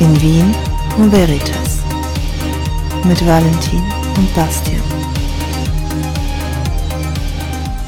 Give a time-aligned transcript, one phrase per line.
[0.00, 0.54] In Wien
[0.96, 1.84] und Veritas
[3.06, 3.82] mit Valentin
[4.16, 4.80] und Bastian.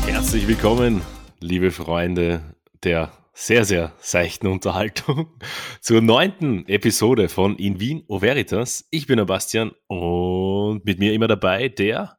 [0.06, 1.00] Herzlich willkommen,
[1.40, 2.42] liebe Freunde
[2.84, 5.28] der sehr, sehr seichten Unterhaltung
[5.80, 8.86] zur neunten Episode von In Wien O Veritas.
[8.90, 12.18] Ich bin der Bastian und mit mir immer dabei der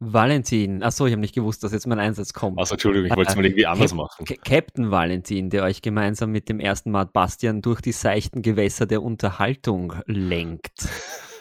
[0.00, 0.82] Valentin.
[0.82, 2.58] Achso, ich habe nicht gewusst, dass jetzt mein Einsatz kommt.
[2.58, 4.24] Also Entschuldigung, ich wollte es mal irgendwie anders Cap machen.
[4.24, 8.86] Ca- Captain Valentin, der euch gemeinsam mit dem ersten Mart Bastian durch die seichten Gewässer
[8.86, 10.88] der Unterhaltung lenkt.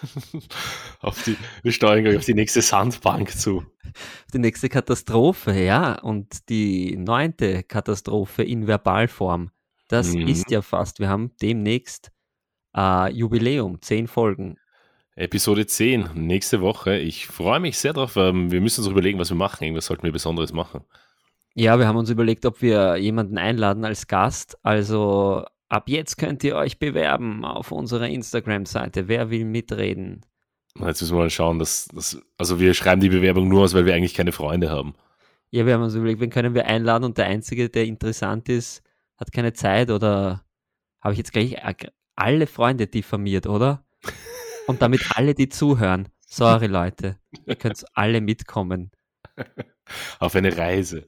[1.02, 3.64] auf die, wir steuern gleich auf die nächste Sandbank zu.
[4.34, 9.52] Die nächste Katastrophe, ja, und die neunte Katastrophe in Verbalform.
[9.88, 10.28] Das Mhm.
[10.28, 11.00] ist ja fast.
[11.00, 12.12] Wir haben demnächst
[12.76, 14.58] äh, Jubiläum, zehn Folgen.
[15.20, 16.98] Episode 10, nächste Woche.
[16.98, 18.16] Ich freue mich sehr drauf.
[18.16, 19.66] Ähm, Wir müssen uns überlegen, was wir machen.
[19.66, 20.82] Irgendwas sollten wir Besonderes machen.
[21.56, 24.58] Ja, wir haben uns überlegt, ob wir jemanden einladen als Gast.
[24.64, 29.10] Also ab jetzt könnt ihr euch bewerben auf unserer Instagram-Seite.
[29.10, 30.26] Wer will mitreden?
[30.80, 33.86] Jetzt müssen wir mal schauen, dass, dass, also wir schreiben die Bewerbung nur aus, weil
[33.86, 34.94] wir eigentlich keine Freunde haben.
[35.52, 38.84] Ja, wir haben uns überlegt, wen können wir einladen und der Einzige, der interessant ist,
[39.18, 40.46] hat keine Zeit oder
[41.02, 41.58] habe ich jetzt gleich
[42.16, 43.84] alle Freunde diffamiert, oder?
[44.70, 46.10] Und damit alle, die zuhören.
[46.28, 47.18] Sorry, Leute.
[47.48, 48.92] Ihr könnt alle mitkommen
[50.20, 51.08] Auf eine Reise.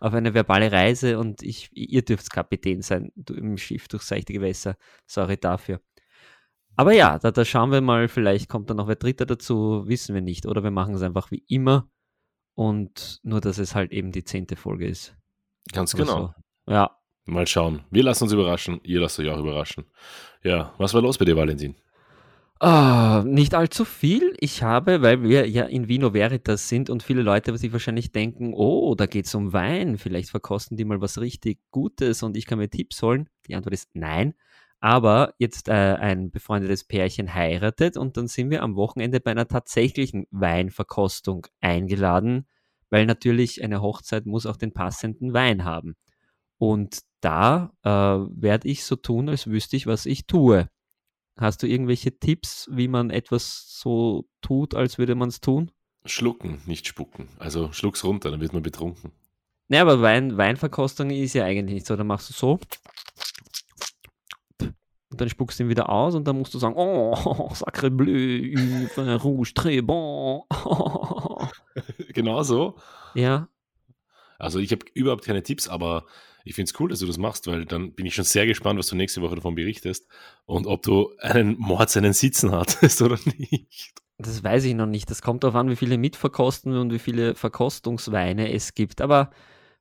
[0.00, 4.76] auf eine verbale Reise und ich, ihr dürft Kapitän sein im Schiff durch seichte Gewässer.
[5.06, 5.80] Sorry dafür.
[6.74, 10.12] Aber ja, da, da schauen wir mal, vielleicht kommt da noch wer Dritter dazu, wissen
[10.16, 10.44] wir nicht.
[10.44, 11.88] Oder wir machen es einfach wie immer
[12.54, 15.14] und nur, dass es halt eben die zehnte Folge ist.
[15.72, 16.34] Ganz oder genau.
[16.66, 16.72] So.
[16.72, 16.96] Ja,
[17.28, 17.84] Mal schauen.
[17.90, 18.80] Wir lassen uns überraschen.
[18.84, 19.84] Ihr lasst euch auch überraschen.
[20.42, 21.74] Ja, was war los bei dir, Valentin?
[22.60, 24.34] Ah, nicht allzu viel.
[24.40, 28.54] Ich habe, weil wir ja in Vino Veritas sind und viele Leute sich wahrscheinlich denken,
[28.54, 32.46] oh, da geht es um Wein, vielleicht verkosten die mal was richtig Gutes und ich
[32.46, 33.28] kann mir Tipps holen.
[33.46, 34.34] Die Antwort ist nein.
[34.80, 39.48] Aber jetzt äh, ein befreundetes Pärchen heiratet und dann sind wir am Wochenende bei einer
[39.48, 42.46] tatsächlichen Weinverkostung eingeladen,
[42.90, 45.94] weil natürlich eine Hochzeit muss auch den passenden Wein haben.
[46.58, 50.68] Und da äh, werde ich so tun, als wüsste ich, was ich tue.
[51.36, 55.70] Hast du irgendwelche Tipps, wie man etwas so tut, als würde man es tun?
[56.04, 57.28] Schlucken, nicht spucken.
[57.38, 59.12] Also schluck's runter, dann wird man betrunken.
[59.68, 61.96] Ja, aber Wein, Weinverkostung ist ja eigentlich nicht so.
[61.96, 62.60] Dann machst du so
[65.16, 68.54] und dann spuckst du ihn wieder aus und dann musst du sagen, oh, sacre bleu,
[68.96, 70.42] rouge, très bon.
[72.12, 72.76] genau so.
[73.14, 73.48] ja,
[74.38, 76.04] Also ich habe überhaupt keine Tipps, aber
[76.46, 78.78] ich finde es cool, dass du das machst, weil dann bin ich schon sehr gespannt,
[78.78, 80.06] was du nächste Woche davon berichtest
[80.44, 83.94] und ob du einen Mord seinen Sitzen hattest oder nicht.
[84.18, 85.10] das weiß ich noch nicht.
[85.10, 89.00] Das kommt darauf an, wie viele mitverkosten und wie viele Verkostungsweine es gibt.
[89.00, 89.30] Aber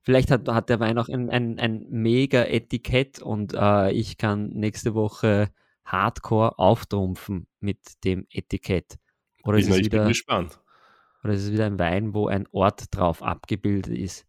[0.01, 4.49] vielleicht hat, hat der Wein auch ein, ein, ein mega Etikett und äh, ich kann
[4.49, 5.49] nächste Woche
[5.85, 8.97] hardcore auftrumpfen mit dem Etikett.
[9.43, 10.59] Oder ist, Ich, es ich bin wieder, gespannt.
[11.23, 14.25] oder ist es wieder ein Wein, wo ein Ort drauf abgebildet ist?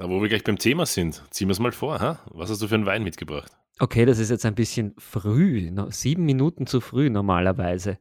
[0.00, 2.00] Da, wo wir gleich beim Thema sind, ziehen wir es mal vor.
[2.00, 2.20] Ha?
[2.30, 3.52] Was hast du für einen Wein mitgebracht?
[3.80, 7.98] Okay, das ist jetzt ein bisschen früh, sieben Minuten zu früh normalerweise.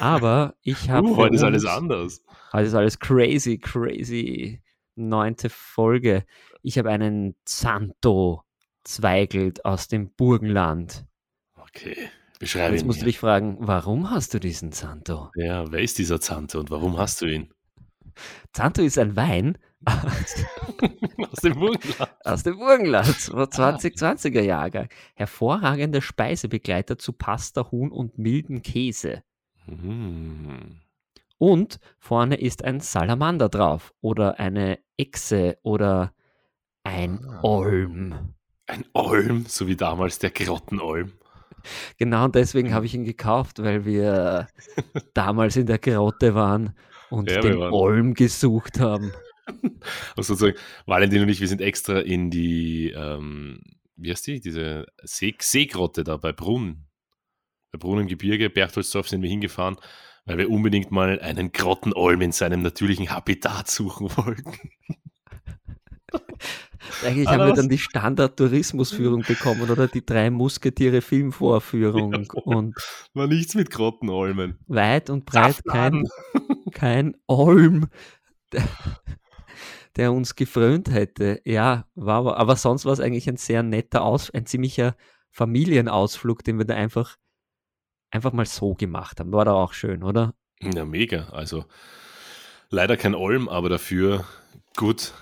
[0.00, 1.08] Aber ich habe.
[1.10, 2.22] Uh, heute ist alles anders.
[2.54, 4.62] Heute ist alles crazy, crazy.
[4.94, 6.24] Neunte Folge.
[6.62, 8.44] Ich habe einen Zanto
[8.84, 11.04] Zweigelt aus dem Burgenland.
[11.54, 11.98] Okay,
[12.38, 15.30] beschreibe Jetzt musst du dich fragen, warum hast du diesen Zanto?
[15.36, 17.52] Ja, wer ist dieser Zante und warum hast du ihn?
[18.52, 22.16] Zanto ist ein Wein Aus dem Burgenland.
[22.24, 24.88] aus dem Burgenland, so 2020er Jahrgang.
[25.14, 29.24] Hervorragender Speisebegleiter zu Pasta, Huhn und milden Käse.
[29.64, 30.80] Hm.
[31.38, 36.12] Und vorne ist ein Salamander drauf oder eine Echse oder
[36.84, 37.40] ein Ah.
[37.42, 38.34] Olm.
[38.68, 41.12] Ein Olm, so wie damals der Grottenolm.
[41.98, 44.46] Genau deswegen habe ich ihn gekauft, weil wir
[45.14, 46.74] damals in der Grotte waren
[47.12, 49.12] und Ja, den Olm gesucht haben.
[50.16, 50.56] Also sozusagen,
[50.86, 53.60] Valentin und ich, wir sind extra in die, ähm,
[53.96, 56.86] wie heißt die, diese See Seegrotte da bei Brunn.
[57.72, 59.76] Bei Brunn im Gebirge, Berchtoldsdorf sind wir hingefahren,
[60.26, 64.52] weil wir unbedingt mal einen Grottenolm in seinem natürlichen Habitat suchen wollten.
[67.04, 72.74] Eigentlich haben wir dann die Standard-Tourismusführung bekommen oder die drei Musketiere-Filmvorführung Ja, und
[73.14, 74.58] War nichts mit Grottenolmen.
[74.66, 76.08] weit und breit kein, Saftladen.
[76.72, 77.88] kein Olm,
[78.52, 78.64] der,
[79.96, 81.40] der uns gefrönt hätte.
[81.44, 84.96] Ja, war aber, aber sonst war es eigentlich ein sehr netter Aus, ein ziemlicher
[85.30, 87.16] Familienausflug, den wir da einfach,
[88.10, 89.32] einfach mal so gemacht haben.
[89.32, 90.34] War da auch schön, oder?
[90.60, 91.28] Ja, mega.
[91.30, 91.64] Also
[92.70, 94.24] leider kein Olm, aber dafür
[94.76, 95.12] good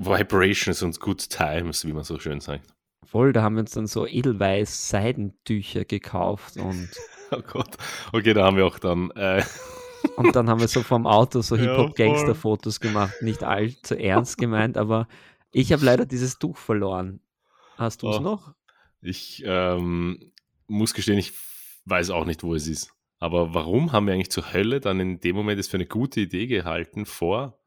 [0.00, 2.66] Vibrations und good times, wie man so schön sagt.
[3.04, 6.88] Voll, da haben wir uns dann so edelweiß Seidentücher gekauft und,
[7.32, 7.76] Oh Gott.
[8.12, 9.10] Okay, da haben wir auch dann.
[9.12, 9.44] Äh,
[10.16, 13.14] und dann haben wir so vom Auto so Hip-Hop-Gangster-Fotos gemacht.
[13.20, 15.06] Nicht allzu ernst gemeint, aber
[15.52, 17.20] ich habe leider dieses Tuch verloren.
[17.76, 18.20] Hast du es Oh.
[18.20, 18.54] noch?
[19.02, 20.32] ich ähm,
[20.66, 21.32] muss gestehen, ich
[21.86, 22.92] weiß auch nicht, wo es ist.
[23.18, 26.20] Aber warum haben wir eigentlich zur Hölle dann in dem Moment es für eine gute
[26.20, 27.59] Idee gehalten, vor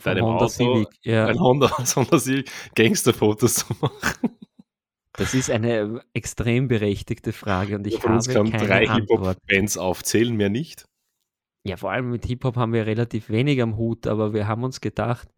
[0.00, 0.88] Vom deinem Honda Auto Civic.
[1.02, 4.36] Ja, ein Honda, Honda Civic Gangsterfotos zu machen?
[5.12, 9.36] das ist eine extrem berechtigte Frage und ich uns habe kamen keine drei Antwort.
[9.36, 10.86] Hip-Hop-Bands aufzählen, mehr nicht.
[11.64, 14.80] Ja, vor allem mit Hip-Hop haben wir relativ wenig am Hut, aber wir haben uns
[14.80, 15.28] gedacht,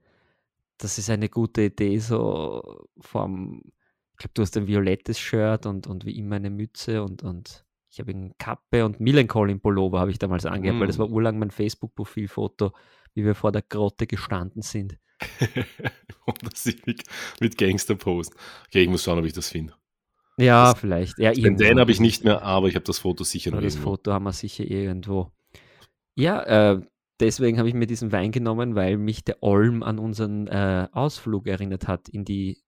[0.79, 3.62] das ist eine gute Idee, so vom,
[4.12, 7.65] ich glaube, du hast ein violettes Shirt und, und wie immer eine Mütze und, und
[7.91, 11.00] ich habe eine Kappe und Millencolin Pullover habe ich damals angehabt, weil das Mm.
[11.03, 12.73] war urlang mein Facebook-Profilfoto,
[13.14, 14.99] wie wir vor der Grotte gestanden sind.
[16.26, 17.05] Honda Civic
[17.41, 18.35] mit Gangster-Post.
[18.69, 19.75] Okay, ich muss schauen, ob ich das finde.
[20.38, 21.19] Ja, Das- vielleicht.
[21.19, 23.91] Ja, Den habe ich nicht mehr, aber ich habe das Foto sicher noch das irgendwo.
[23.91, 25.31] Foto haben wir sicher irgendwo.
[26.14, 26.43] Ja,
[26.73, 26.81] äh,
[27.20, 31.47] deswegen habe ich mir diesen Wein genommen, weil mich der Olm an unseren äh, Ausflug
[31.47, 32.62] erinnert hat in die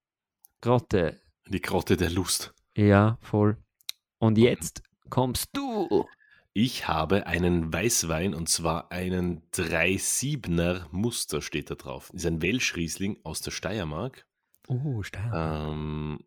[0.61, 1.21] Grotte.
[1.49, 2.55] Die Grotte der Lust.
[2.77, 3.57] Ja, voll.
[4.19, 6.07] Und jetzt kommst du.
[6.57, 12.13] Ich habe einen Weißwein und zwar einen 3-7er Muster steht da drauf.
[12.15, 14.25] Ist ein Welschriesling aus der Steiermark.
[14.69, 15.33] Oh, Stein.
[15.35, 16.21] Ähm,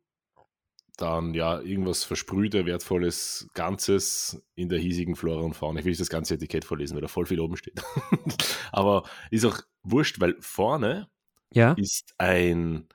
[0.97, 5.79] dann ja, irgendwas versprühte, wertvolles Ganzes in der hiesigen Flora und Fauna.
[5.79, 7.81] Ich will nicht das ganze Etikett vorlesen, weil da voll viel oben steht.
[8.73, 11.07] Aber ist auch wurscht, weil vorne
[11.53, 12.89] Ja, ist ein,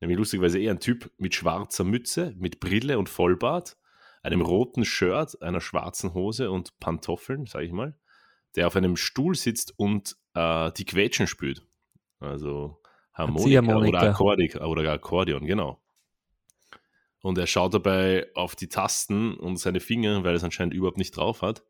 [0.00, 3.76] nämlich lustigerweise eher ein Typ mit schwarzer Mütze, mit Brille und Vollbart,
[4.22, 7.94] einem roten Shirt, einer schwarzen Hose und Pantoffeln, sage ich mal,
[8.56, 11.66] der auf einem Stuhl sitzt und äh, die Quetschen spült.
[12.20, 12.80] Also
[13.12, 15.80] Harmonika oder, Akkordik, oder Akkordeon, genau.
[17.20, 20.98] Und er schaut dabei auf die Tasten und seine Finger, weil er es anscheinend überhaupt
[20.98, 21.64] nicht drauf hat.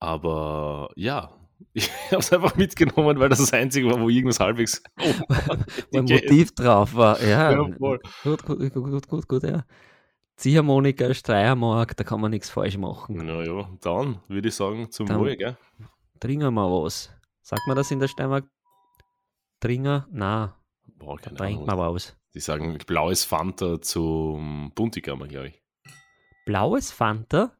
[0.00, 1.32] Aber ja,
[1.72, 4.82] ich habe es einfach mitgenommen, weil das das Einzige war, wo irgendwas halbwegs.
[4.98, 5.04] Oh,
[5.92, 6.24] Etikett.
[6.24, 7.22] Motiv drauf war.
[7.22, 9.64] Ja, Ja, gut, gut, gut, gut, ja.
[10.36, 13.16] Ziehharmonika, Steiermark, da kann man nichts falsch machen.
[13.16, 15.56] Naja, dann würde ich sagen, zum Dann- Wohl, gell?
[16.20, 17.10] Trinken wir was.
[17.42, 18.44] Sagt man das in der Steiermark?
[19.60, 20.06] Tringer?
[20.10, 20.56] Na,
[20.98, 21.66] Boah, keine Ahnung.
[21.66, 22.16] man was.
[22.34, 25.62] Die sagen blaues Fanta zum Buntigammer, glaube ich.
[26.44, 27.52] Blaues Fanta?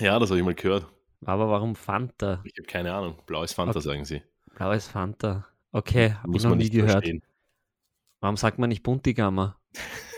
[0.00, 0.86] Ja, das habe ich mal gehört.
[1.26, 2.40] Aber warum Fanta?
[2.44, 3.18] Ich habe keine Ahnung.
[3.26, 3.80] Blaues Fanta, Okay.
[3.80, 4.22] sagen sie.
[4.54, 5.46] Blaues Fanta.
[5.72, 6.92] Okay, habe ich noch man nie nicht gehört.
[6.92, 7.22] verstehen.
[8.20, 9.58] Warum sagt man nicht Buntigammer?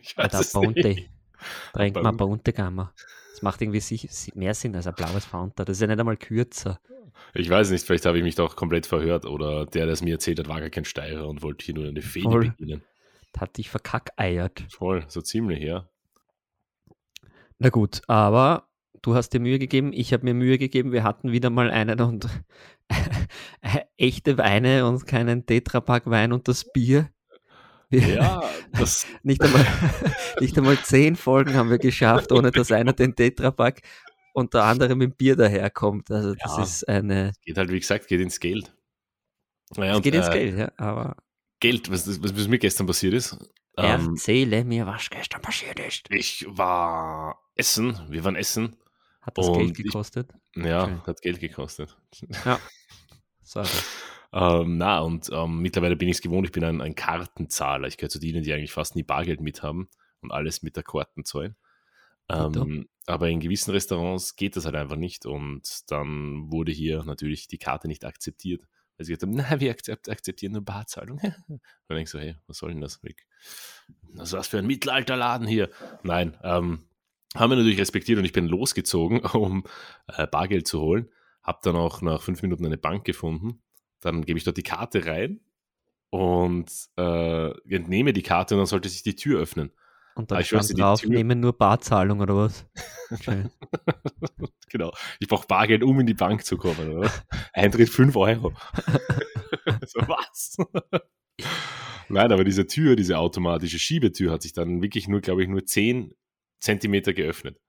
[0.00, 0.88] Ich Oder weiß es Bunte.
[0.88, 1.10] nicht.
[1.72, 2.92] Trinkt man uns- Buntigammer.
[3.32, 5.64] Das macht irgendwie mehr Sinn als ein blaues Fanta.
[5.64, 6.80] Das ist ja nicht einmal kürzer.
[7.32, 10.14] Ich weiß nicht, vielleicht habe ich mich doch komplett verhört oder der, der es mir
[10.14, 12.50] erzählt hat, war gar kein Steirer und wollte hier nur eine Fehde Voll.
[12.50, 12.82] beginnen.
[13.32, 14.64] Das hat dich verkackeiert.
[14.70, 15.88] Voll, so ziemlich, ja.
[17.58, 18.68] Na gut, aber
[19.02, 20.92] du hast dir Mühe gegeben, ich habe mir Mühe gegeben.
[20.92, 22.28] Wir hatten wieder mal einen und
[23.96, 27.10] echte Weine und keinen Tetrapack-Wein und das Bier.
[27.90, 28.42] Ja,
[28.72, 29.66] das, nicht, einmal,
[30.40, 33.82] nicht einmal zehn Folgen haben wir geschafft, ohne dass einer den Tetrapack
[34.32, 36.10] und der andere mit dem Bier daherkommt.
[36.10, 36.62] Also das Ja.
[36.62, 37.32] ist eine.
[37.42, 38.74] geht halt, wie gesagt, geht ins Geld.
[39.76, 40.72] Naja, Es und, geht ins äh, Geld, ja.
[40.76, 41.16] Aber
[41.60, 43.36] Geld, was, was, was mir gestern passiert ist.
[43.76, 46.06] Ähm, erzähle mir, was gestern passiert ist.
[46.10, 48.76] ich war essen, wir waren essen.
[49.20, 50.30] Hat das Geld ich- gekostet?
[50.54, 51.02] Ja, Schön.
[51.06, 51.96] hat Geld gekostet.
[53.42, 53.68] Sorry.
[54.34, 57.86] Ähm, na, und ähm, mittlerweile bin ich es gewohnt, ich bin ein, ein Kartenzahler.
[57.86, 59.88] Ich gehöre zu denen, die eigentlich fast nie Bargeld mit haben
[60.20, 61.54] und alles mit der Karten zahlen.
[62.28, 67.46] Ähm, aber in gewissen Restaurants geht das halt einfach nicht und dann wurde hier natürlich
[67.46, 68.62] die Karte nicht akzeptiert.
[68.96, 71.18] Weil sie gesagt haben, na, wir akzept, akzeptieren nur Barzahlung.
[71.22, 73.00] dann denke ich so, hey, was soll denn das?
[74.14, 75.70] Was was für ein Mittelalterladen hier?
[76.02, 76.88] Nein, ähm,
[77.36, 79.64] haben wir natürlich respektiert und ich bin losgezogen, um
[80.08, 81.10] äh, Bargeld zu holen.
[81.42, 83.62] Hab dann auch nach fünf Minuten eine Bank gefunden.
[84.04, 85.40] Dann gebe ich dort die Karte rein
[86.10, 89.70] und äh, entnehme die Karte und dann sollte sich die Tür öffnen.
[90.14, 92.66] Und Ah, dann ich schwör's stand die drauf, nehmen nur Barzahlung oder was?
[94.70, 94.92] Genau.
[95.20, 96.96] Ich brauche Bargeld, um in die Bank zu kommen.
[96.96, 97.08] Oder?
[97.52, 98.52] Eintritt 5 Euro.
[99.86, 100.56] so, was?
[102.08, 105.64] Nein, aber diese Tür, diese automatische Schiebetür hat sich dann wirklich nur, glaube ich, nur
[105.64, 106.12] 10
[106.58, 107.60] Zentimeter geöffnet.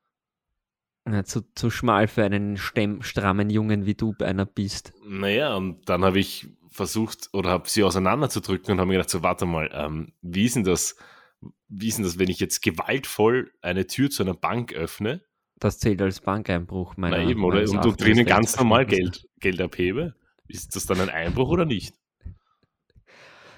[1.07, 4.93] Ja, zu, zu schmal für einen stemm, strammen Jungen, wie du einer bist.
[5.07, 9.21] Naja, und dann habe ich versucht oder habe sie auseinanderzudrücken und habe mir gedacht, so
[9.23, 10.95] warte mal, ähm, wie ist denn das,
[11.69, 15.21] wie ist denn das, wenn ich jetzt gewaltvoll eine Tür zu einer Bank öffne,
[15.59, 17.61] Das zählt als Bankeinbruch, meiner na eben, oder?
[17.69, 18.85] Und du drinnen ganz normal.
[18.87, 20.15] Geld, Geld abhebe?
[20.47, 21.93] Ist das dann ein Einbruch oder nicht?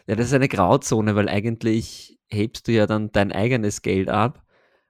[0.06, 4.44] Ja, das ist eine Grauzone, weil eigentlich hebst du ja dann dein eigenes Geld ab.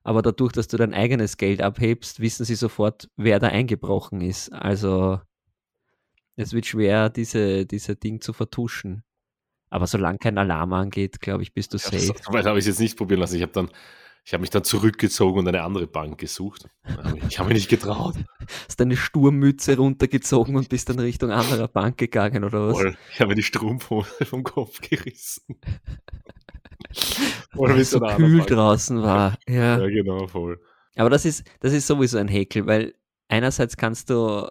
[0.08, 4.54] Aber dadurch, dass du dein eigenes Geld abhebst, wissen sie sofort, wer da eingebrochen ist.
[4.54, 5.20] Also
[6.38, 9.04] es wird schwer, diese, diese Ding zu vertuschen.
[9.70, 11.98] Aber solange kein Alarm angeht, glaube ich, bist du safe.
[11.98, 13.36] Ja, so weit habe ich jetzt nicht probieren lassen.
[13.36, 13.70] Ich habe dann,
[14.28, 16.68] ich habe mich dann zurückgezogen und eine andere Bank gesucht.
[17.30, 18.16] Ich habe mich nicht getraut.
[18.68, 22.76] Hast deine Sturmmütze runtergezogen und bist dann Richtung anderer Bank gegangen, oder was?
[22.76, 22.98] Voll.
[23.14, 25.56] Ich habe mir die Strumpfhose vom Kopf gerissen.
[27.54, 29.38] Weil es so kühl draußen war.
[29.48, 29.80] Ja.
[29.80, 30.60] ja, genau, voll.
[30.98, 32.96] Aber das ist, das ist sowieso ein Häkel, weil
[33.30, 34.50] einerseits kannst du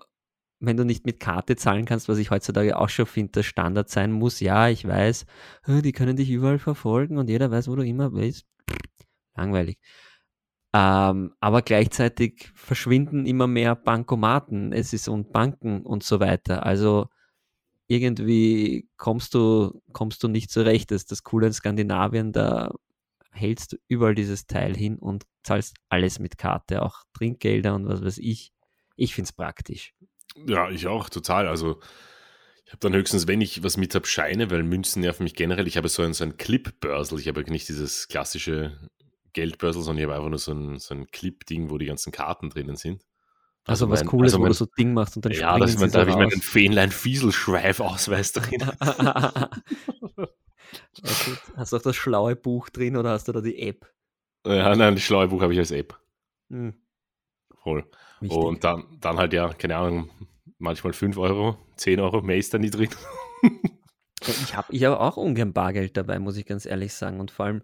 [0.59, 3.91] wenn du nicht mit Karte zahlen kannst, was ich heutzutage auch schon finde, dass Standard
[3.91, 5.27] sein muss, ja, ich weiß,
[5.67, 8.47] die können dich überall verfolgen und jeder weiß, wo du immer bist.
[9.37, 9.79] Langweilig.
[10.73, 16.67] Ähm, aber gleichzeitig verschwinden immer mehr Bankomaten, es ist und Banken und so weiter.
[16.67, 17.09] Also
[17.89, 20.91] irgendwie kommst du, kommst du nicht zurecht.
[20.91, 22.75] Das ist das Coole in Skandinavien, da
[23.31, 28.03] hältst du überall dieses Teil hin und zahlst alles mit Karte, auch Trinkgelder und was
[28.03, 28.53] weiß ich.
[28.97, 29.95] Ich finde es praktisch.
[30.47, 31.47] Ja, ich auch, total.
[31.47, 31.81] Also
[32.65, 35.67] ich habe dann höchstens, wenn ich was mit habe, Scheine, weil Münzen nerven mich generell.
[35.69, 37.21] Ich habe so ein, so ein Clip-Börsel.
[37.21, 38.79] Ich habe nicht dieses klassische
[39.37, 42.49] Geldbörsel, sondern ich habe einfach nur so ein, so ein Clip-Ding, wo die ganzen Karten
[42.49, 43.05] drinnen sind.
[43.65, 45.59] Also, also was mein, Cooles, also mein, wo du so Ding machst und dann Ja,
[45.59, 48.61] das, man, da habe ich meinen Fähnlein-Fieselschweif-Ausweis drin.
[48.81, 49.51] ja,
[51.57, 53.93] hast du auch das schlaue Buch drin oder hast du da die App?
[54.47, 55.99] Ja, nein, das schlaue Buch habe ich als App.
[56.49, 56.75] Hm.
[57.63, 57.85] Voll.
[58.21, 58.39] Wichtig.
[58.39, 60.11] Und dann, dann halt ja, keine Ahnung,
[60.59, 62.89] manchmal 5 Euro, 10 Euro, mehr ist da nie drin.
[64.23, 67.21] ich habe ich hab auch ungern Bargeld dabei, muss ich ganz ehrlich sagen.
[67.21, 67.63] Und vor allem,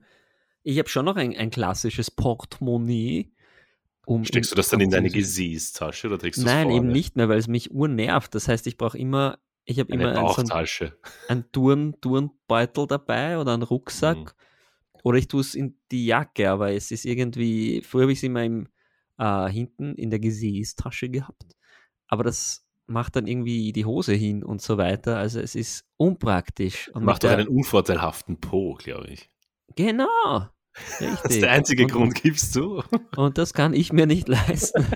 [0.62, 3.33] ich habe schon noch ein, ein klassisches Portemonnaie.
[4.04, 7.28] Um Steckst du das dann in deine Gesäßtasche oder trägst du Nein, eben nicht mehr,
[7.28, 8.35] weil es mich urnervt.
[8.35, 10.87] Das heißt, ich brauche immer, ich habe immer Bauchtasche.
[10.87, 14.19] so einen, einen Turn, Turnbeutel dabei oder einen Rucksack.
[14.19, 15.02] Mhm.
[15.04, 18.23] Oder ich tue es in die Jacke, aber es ist irgendwie, früher habe ich es
[18.25, 18.69] immer im,
[19.19, 21.57] äh, hinten in der Gesäßtasche gehabt.
[22.09, 25.16] Aber das macht dann irgendwie die Hose hin und so weiter.
[25.16, 26.90] Also es ist unpraktisch.
[26.92, 29.32] Und macht doch einen unvorteilhaften Po, glaube ich.
[29.76, 30.49] Genau.
[31.00, 31.09] Richtig.
[31.23, 32.83] Das ist der einzige und, Grund, gibst du.
[33.17, 34.87] Und das kann ich mir nicht leisten.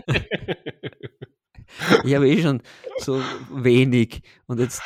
[2.05, 2.63] ich habe eh schon
[2.99, 3.21] so
[3.53, 4.83] wenig und jetzt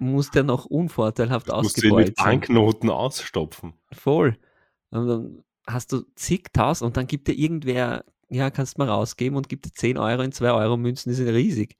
[0.00, 2.06] muss der noch unvorteilhaft ausgebeult sein.
[2.06, 3.74] mit Banknoten ausstopfen.
[3.92, 4.36] Voll.
[4.90, 9.36] Und dann hast du zigtausend und dann gibt dir irgendwer ja, kannst du mal rausgeben
[9.36, 11.76] und gibt 10 Euro in 2 Euro Münzen, die sind riesig.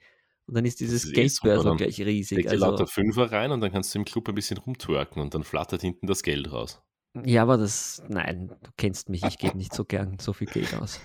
[0.46, 2.38] Und dann ist dieses Geldbörsel eh gleich riesig.
[2.38, 5.34] Leg also, lauter Fünfer rein und dann kannst du im Club ein bisschen rumtwerken und
[5.34, 6.80] dann flattert hinten das Geld raus.
[7.24, 10.74] Ja, aber das, nein, du kennst mich, ich gebe nicht so gern so viel Geld
[10.74, 11.00] aus.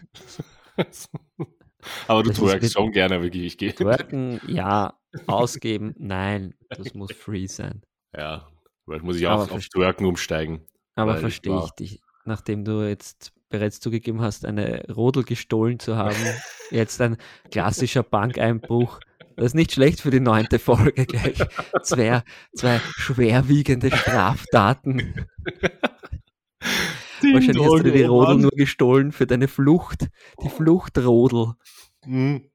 [2.08, 3.44] aber du twerkst schon gerne, wirklich.
[3.44, 3.74] Ich gehe.
[3.74, 7.82] Twerken, ja, ausgeben, nein, das muss free sein.
[8.16, 8.48] Ja,
[8.86, 10.66] weil muss ich auch auf Twerken umsteigen.
[10.96, 16.16] Aber verstehe ich dich, nachdem du jetzt bereits zugegeben hast, eine Rodel gestohlen zu haben.
[16.72, 17.18] Jetzt ein
[17.52, 19.00] klassischer Bankeinbruch.
[19.36, 21.38] Das ist nicht schlecht für die neunte Folge gleich.
[21.84, 22.24] Zwei,
[22.56, 25.28] zwei schwerwiegende Straftaten.
[27.22, 30.08] Ding Wahrscheinlich hast du dir die Rodel nur gestohlen für deine Flucht.
[30.44, 31.54] Die Fluchtrodel.
[32.04, 32.50] Hm.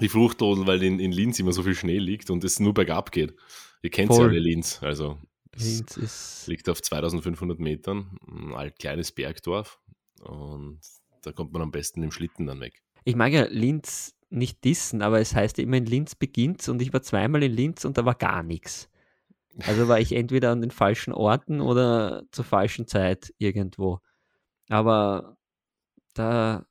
[0.00, 3.12] Die Fluchtrodel, weil in, in Linz immer so viel Schnee liegt und es nur bergab
[3.12, 3.34] geht.
[3.82, 5.18] Ihr kennt ja alle Linz, also
[5.56, 9.80] Linz ist liegt auf 2500 Metern, ein alt kleines Bergdorf.
[10.22, 10.80] Und
[11.22, 12.82] da kommt man am besten im Schlitten dann weg.
[13.04, 16.80] Ich mag ja Linz nicht dissen, aber es heißt ja immer, in Linz beginnt und
[16.82, 18.88] ich war zweimal in Linz und da war gar nichts.
[19.66, 24.00] Also war ich entweder an den falschen Orten oder zur falschen Zeit irgendwo.
[24.68, 25.36] Aber
[26.14, 26.64] da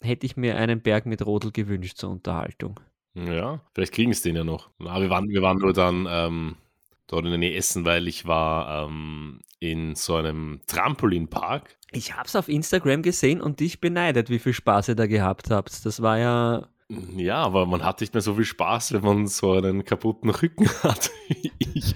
[0.00, 2.80] hätte ich mir einen Berg mit Rodel gewünscht zur Unterhaltung.
[3.14, 4.70] Ja, vielleicht kriegen es den ja noch.
[4.78, 6.56] Aber wir waren, wir waren nur dann ähm,
[7.06, 11.76] dort in der Nähe essen, weil ich war ähm, in so einem Trampolinpark.
[11.90, 15.50] Ich habe es auf Instagram gesehen und dich beneidet, wie viel Spaß ihr da gehabt
[15.50, 15.84] habt.
[15.84, 16.68] Das war ja.
[16.88, 20.68] Ja, aber man hat nicht mehr so viel Spaß, wenn man so einen kaputten Rücken
[20.82, 21.94] hat wie ich.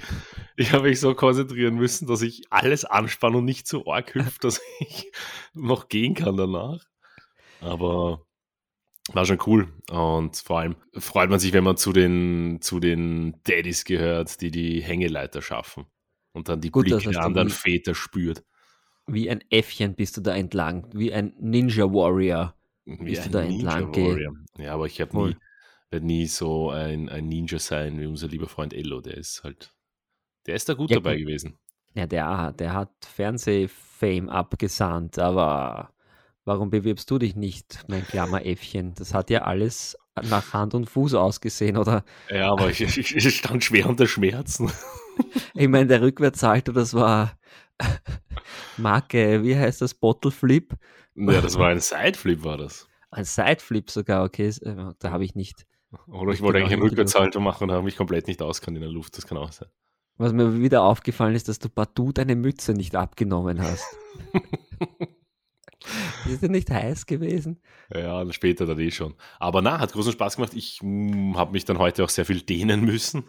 [0.57, 4.45] Ich habe mich so konzentrieren müssen, dass ich alles anspanne und nicht so arg hüpft,
[4.45, 5.11] dass ich
[5.55, 6.85] noch gehen kann danach.
[7.61, 8.27] Aber
[9.13, 9.73] war schon cool.
[9.91, 14.51] Und vor allem freut man sich, wenn man zu den, zu den Daddys gehört, die
[14.51, 15.87] die Hängeleiter schaffen
[16.33, 18.45] und dann die Gut, Blicke der anderen Väter spürt.
[19.07, 23.95] Wie ein Äffchen bist du da entlang, wie ein Ninja Warrior bist du da entlang
[23.95, 24.35] Warrior.
[24.59, 25.37] Ja, aber ich habe nie,
[25.91, 29.01] werde nie so ein, ein Ninja sein wie unser lieber Freund Ello.
[29.01, 29.75] Der ist halt,
[30.47, 31.59] der ist da gut ja, dabei gewesen.
[31.95, 35.93] Ja, der, der hat Fernsehfame abgesandt, aber
[36.45, 38.95] Warum bewirbst du dich nicht, mein Klammeräffchen?
[38.97, 39.97] Das hat ja alles
[40.29, 42.05] nach Hand und Fuß ausgesehen, oder?
[42.29, 44.71] Ja, aber ich, ich, ich stand schwer unter Schmerzen.
[45.55, 47.39] Ich meine, der Rückwärtssalto, das war
[48.79, 49.93] Marke, wie heißt das?
[49.93, 50.73] Bottle Flip?
[51.15, 52.89] Ja, das war ein Sideflip, war das.
[53.11, 55.67] Ein Sideflip sogar, okay, äh, da habe ich nicht.
[56.07, 58.77] Oder ich wollte Genau, eigentlich einen hinten Rückwärtssalto machen und habe mich komplett nicht auskannt
[58.77, 59.69] in der Luft, das kann auch sein.
[60.17, 63.85] Was mir wieder aufgefallen ist, dass du partout deine Mütze nicht abgenommen hast.
[66.27, 67.61] ist dir nicht heiß gewesen?
[67.93, 69.15] Ja, später dann eh schon.
[69.39, 70.55] Aber na, hat großen Spaß gemacht.
[70.55, 73.25] Ich habe mich dann heute auch sehr viel dehnen müssen,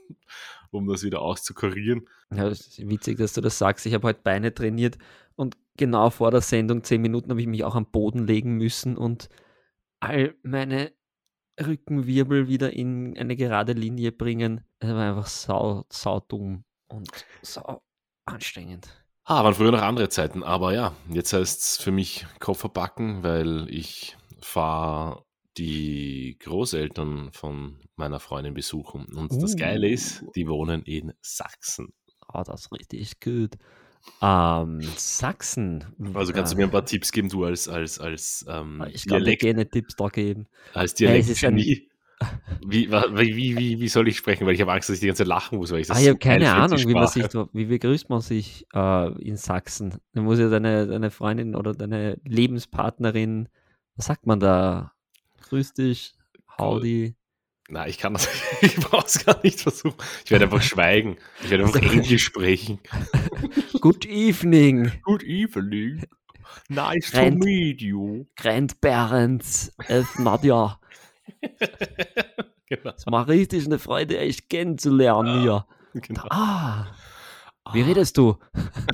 [0.70, 2.08] um das wieder auszukurieren.
[2.32, 3.86] Ja, ist witzig, dass du das sagst.
[3.86, 4.98] Ich habe heute Beine trainiert
[5.36, 8.96] und genau vor der Sendung, zehn Minuten, habe ich mich auch am Boden legen müssen
[8.96, 9.28] und
[9.98, 10.92] all meine
[11.60, 14.64] Rückenwirbel wieder in eine gerade Linie bringen.
[14.78, 17.08] Es war einfach sau, sau dumm und
[17.42, 17.82] sau
[18.26, 18.88] anstrengend.
[19.24, 23.22] Ah, waren früher noch andere Zeiten, aber ja, jetzt heißt es für mich Koffer packen,
[23.22, 25.24] weil ich fahre
[25.56, 29.06] die Großeltern von meiner Freundin besuchen.
[29.14, 29.56] Und das Uh.
[29.56, 31.92] Geile ist, die wohnen in Sachsen.
[32.28, 33.56] Ah, das ist richtig gut.
[34.22, 35.84] Ähm, Sachsen.
[36.14, 39.06] Also kannst du Äh, mir ein paar Tipps geben, du als, als, als ähm, Ich
[39.06, 40.46] kann dir Dialekt, gerne Tipps da geben.
[40.72, 41.88] als Ja, ein- Dialektgenie.
[42.62, 44.46] Wie, wie, wie, wie, soll ich sprechen?
[44.46, 46.00] Weil ich habe Angst, dass ich die ganze Zeit lachen muss, weil ich das Ah,
[46.00, 49.94] ich habe keine Ahnung, wie man sich, wie begrüßt man sich äh, in Sachsen?
[50.12, 53.48] Dann muss ja deine, deine Freundin oder deine Lebenspartnerin,
[53.96, 54.92] was sagt man da?
[55.48, 56.14] Grüß dich,
[56.58, 57.16] howdy.
[57.70, 58.28] Nein, ich kann das,
[58.62, 59.94] ich brauche es gar nicht versuchen.
[60.24, 61.16] Ich werde einfach schweigen.
[61.42, 62.80] Ich werde einfach Englisch sprechen.
[63.80, 66.04] Good evening, Good evening.
[66.68, 67.44] Nice to Rent.
[67.44, 68.26] meet you.
[68.36, 70.80] grandparents of Nadja.
[72.66, 75.64] genau, Es war richtig eine Freude, euch kennenzulernen hier.
[75.94, 76.24] genau.
[76.30, 76.86] Ah,
[77.72, 78.36] wie redest du?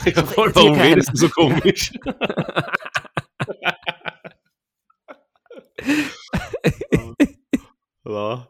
[0.05, 0.97] Ja, voll, warum keiner.
[0.97, 1.93] redest du so komisch?
[8.07, 8.49] Ja.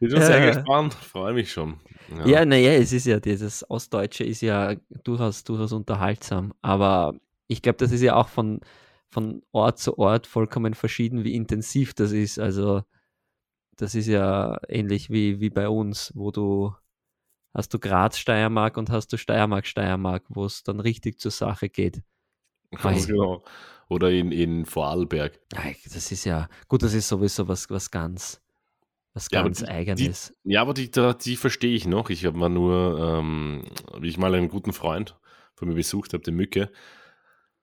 [0.00, 0.52] Ich bin sehr Ja.
[0.52, 0.94] gespannt.
[0.94, 1.80] Freue mich schon.
[2.24, 7.14] Ja, naja, es ist ja, dieses Ostdeutsche ist ja durchaus, durchaus unterhaltsam, aber
[7.46, 8.60] ich glaube, das ist ja auch von,
[9.08, 12.38] von Ort zu Ort vollkommen verschieden, wie intensiv das ist.
[12.38, 12.82] Also,
[13.76, 16.74] das ist ja ähnlich wie, wie bei uns, wo du
[17.54, 21.68] hast du Graz Steiermark und hast du Steiermark Steiermark, wo es dann richtig zur Sache
[21.68, 22.02] geht.
[22.70, 23.42] Ganz genau.
[23.88, 25.40] Oder in, in Vorarlberg.
[25.92, 28.40] Das ist ja, gut, das ist sowieso was, was ganz,
[29.20, 30.34] was Ja, aber ganz die- die- Eigenes.
[30.44, 32.10] Ja, aber die, die verstehe ich noch.
[32.10, 33.62] Ich habe mal nur, ähm,
[33.98, 35.16] wie ich mal einen guten Freund
[35.54, 36.70] von mir besucht habe, den Mücke,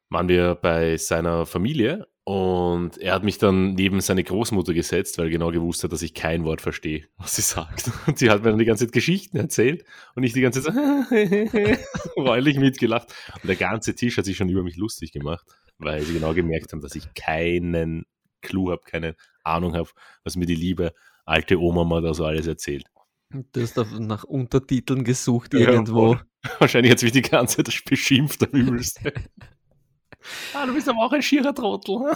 [0.10, 5.26] waren wir bei seiner Familie und er hat mich dann neben seine Großmutter gesetzt, weil
[5.26, 7.92] er genau gewusst hat, dass ich kein Wort verstehe, was sie sagt.
[8.06, 9.84] Und die hat mir dann die ganze Zeit Geschichten erzählt
[10.16, 13.14] und ich die ganze Zeit so reulich mitgelacht.
[13.42, 15.46] Und der ganze Tisch hat sich schon über mich lustig gemacht,
[15.78, 18.06] weil sie genau gemerkt haben, dass ich keinen
[18.42, 19.90] Clou habe, keine Ahnung habe,
[20.24, 20.94] was mir die liebe
[21.28, 22.86] alte Oma mal da so alles erzählt.
[23.30, 26.18] Du hast nach Untertiteln gesucht Ja, irgendwo.
[26.60, 29.12] Wahrscheinlich hat sie mich die ganze Zeit beschimpft am übelsten.
[30.54, 32.14] ah, du bist aber auch ein schierer Trottel.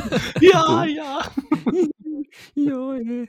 [0.40, 1.20] ja, ja.
[2.54, 3.28] ja, eh.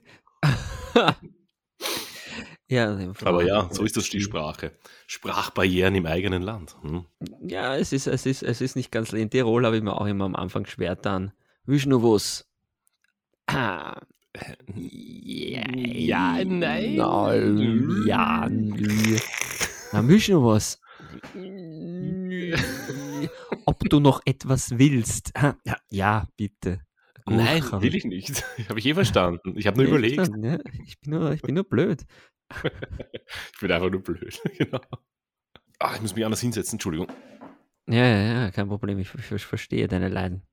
[2.67, 4.21] ja, in Aber ja, so ist das die.
[4.21, 4.73] Sprache.
[5.07, 6.75] Sprachbarrieren im eigenen Land.
[6.81, 7.05] Hm?
[7.41, 10.05] Ja, es ist, es ist, es ist nicht ganz in Tirol, habe ich mir auch
[10.05, 11.33] immer am Anfang schwer dann.
[11.65, 12.47] Du noch was?
[14.37, 14.53] Ah.
[14.75, 16.95] Ja, nein.
[16.95, 19.17] Nein, ja, nö.
[19.91, 20.79] Na, willst du noch was?
[23.65, 25.31] Ob du noch etwas willst?
[25.35, 25.55] Ja,
[25.89, 26.81] ja bitte.
[27.25, 28.43] Gut, Nein, kann will ich nicht.
[28.69, 29.53] Habe ich eh verstanden.
[29.55, 30.17] Ich habe nur Ja, überlegt.
[30.43, 30.57] ja.
[30.85, 32.05] Ich, bin nur, ich bin nur blöd.
[33.53, 34.41] Ich bin einfach nur blöd.
[34.57, 34.81] genau.
[35.79, 37.07] Ah, ich muss mich anders hinsetzen, Entschuldigung.
[37.87, 38.99] Ja, ja, ja, kein Problem.
[38.99, 40.43] Ich, ich verstehe deine Leiden.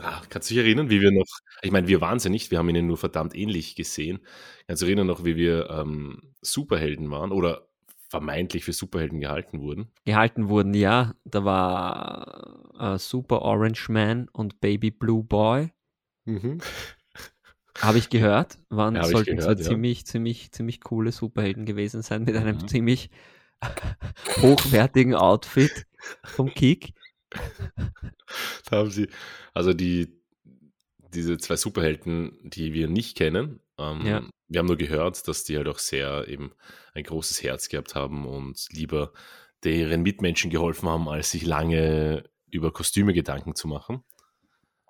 [0.00, 1.24] Ah, kannst du dich erinnern, wie wir noch,
[1.62, 4.20] ich meine, wir waren es ja nicht, wir haben ihn nur verdammt ähnlich gesehen.
[4.66, 7.66] Kannst du dich erinnern noch, wie wir ähm, Superhelden waren oder
[8.10, 9.90] vermeintlich für Superhelden gehalten wurden?
[10.04, 11.14] Gehalten wurden, ja.
[11.24, 15.72] Da war äh, Super Orange Man und Baby Blue Boy.
[17.80, 18.58] Habe ich gehört.
[18.70, 19.70] Waren, Ja, sollten gehört, so ja.
[19.70, 22.68] ziemlich, ziemlich, ziemlich coole Superhelden gewesen sein mit einem Mhm.
[22.68, 23.10] ziemlich
[24.42, 25.86] hochwertigen Outfit
[26.24, 26.92] vom Kick.
[28.70, 29.08] Da haben sie,
[29.54, 30.20] also die,
[31.14, 34.22] diese zwei Superhelden, die wir nicht kennen, ähm, Ja.
[34.48, 36.52] wir haben nur gehört, dass die halt auch sehr eben
[36.94, 39.12] ein großes Herz gehabt haben und lieber
[39.64, 44.04] deren Mitmenschen geholfen haben, als sich lange über Kostüme Gedanken zu machen.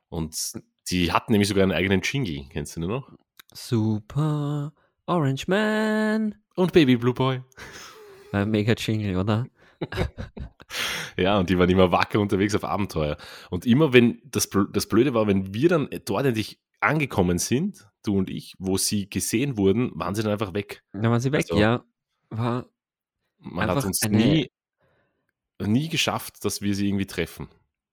[0.08, 0.52] Und
[0.90, 3.10] die hatten nämlich sogar einen eigenen Jingle, kennst du den noch?
[3.54, 4.72] Super
[5.06, 6.34] Orange Man.
[6.56, 7.42] Und Baby Blue Boy.
[8.32, 9.46] Mega Jingle, oder?
[11.16, 13.16] Ja, und die waren immer wacker unterwegs auf Abenteuer.
[13.50, 18.16] Und immer wenn, das, das Blöde war, wenn wir dann dort endlich angekommen sind, du
[18.16, 20.84] und ich, wo sie gesehen wurden, waren sie dann einfach weg.
[20.92, 21.84] Dann waren sie weg, Also, ja.
[22.30, 22.68] War
[23.38, 24.50] Man hat uns nie,
[25.60, 27.48] nie geschafft, dass wir sie irgendwie treffen.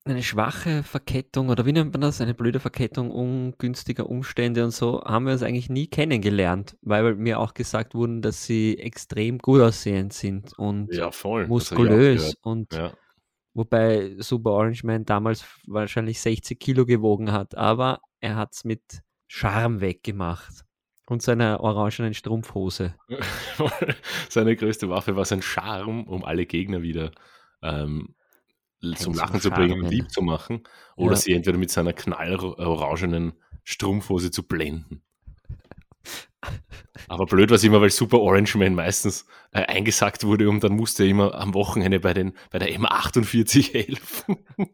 [0.06, 2.22] Eine schwache Verkettung oder wie nennt man das?
[2.22, 7.40] Eine blöde Verkettung ungünstiger Umstände und so haben wir uns eigentlich nie kennengelernt, weil mir
[7.40, 11.10] auch gesagt wurden, dass sie extrem gut aussehend sind und Ja,
[11.48, 12.94] muskulös und Ja.
[13.56, 19.02] wobei Super Orange Man damals wahrscheinlich 60 Kilo gewogen hat, aber er hat es mit
[19.28, 20.66] Charme weggemacht
[21.08, 22.96] und seiner orangenen Strumpfhose.
[24.30, 27.12] Seine größte Waffe war sein Charme, um alle Gegner wieder
[27.64, 28.16] ähm,
[28.96, 30.64] zum Lachen zu bringen und lieb zu machen.
[30.96, 31.18] Oder Ja.
[31.18, 33.34] sie entweder mit seiner knallorangenen
[33.64, 35.02] Strumpfhose zu blenden.
[37.08, 40.74] Aber blöd war es immer, weil Super Orange Man meistens äh, eingesackt wurde und dann
[40.74, 44.38] musste er immer am Wochenende bei, den, bei der M48 helfen.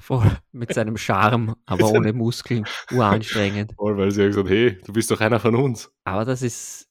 [0.00, 3.72] Voll mit seinem Charme, aber ohne Muskeln, uranstrengend.
[3.76, 5.90] Voll, weil sie haben gesagt, hey, du bist doch einer von uns.
[6.04, 6.87] Aber das ist,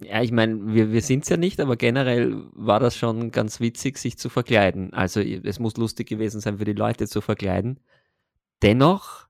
[0.00, 3.60] ja, ich meine, wir, wir sind es ja nicht, aber generell war das schon ganz
[3.60, 4.92] witzig, sich zu verkleiden.
[4.92, 7.80] Also es muss lustig gewesen sein, für die Leute zu verkleiden.
[8.62, 9.28] Dennoch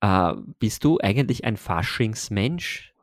[0.00, 2.94] äh, bist du eigentlich ein Faschingsmensch.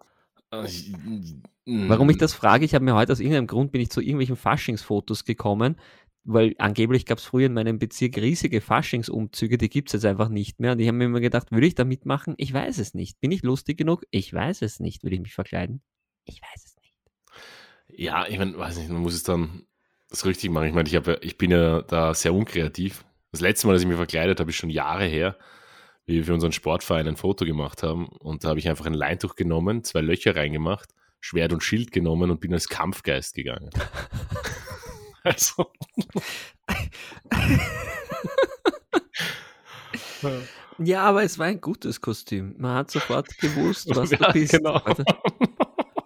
[1.65, 2.11] Warum Mhm.
[2.11, 5.25] ich das frage, ich habe mir heute aus irgendeinem Grund bin ich zu irgendwelchen Faschingsfotos
[5.25, 5.75] gekommen,
[6.23, 10.29] weil angeblich gab es früher in meinem Bezirk riesige Faschingsumzüge, die gibt es jetzt einfach
[10.29, 10.73] nicht mehr.
[10.73, 12.35] Und ich habe mir immer gedacht, würde ich da mitmachen?
[12.37, 13.19] Ich weiß es nicht.
[13.19, 14.03] Bin ich lustig genug?
[14.11, 15.03] Ich weiß es nicht.
[15.03, 15.81] Würde ich mich verkleiden?
[16.27, 16.93] Ich weiß es nicht.
[17.99, 19.63] Ja, ich meine, weiß nicht, man muss es dann
[20.09, 20.67] das richtig machen.
[20.67, 23.03] Ich meine, ich, hab, ich bin ja da sehr unkreativ.
[23.31, 25.37] Das letzte Mal, dass ich mich verkleidet habe, ist schon Jahre her,
[26.05, 28.07] wie wir für unseren Sportverein ein Foto gemacht haben.
[28.07, 32.29] Und da habe ich einfach ein Leintuch genommen, zwei Löcher reingemacht, Schwert und Schild genommen
[32.31, 33.69] und bin als Kampfgeist gegangen.
[35.23, 35.71] also.
[40.79, 42.55] Ja, aber es war ein gutes Kostüm.
[42.57, 44.51] Man hat sofort gewusst, was Ja, du bist.
[44.53, 44.81] genau.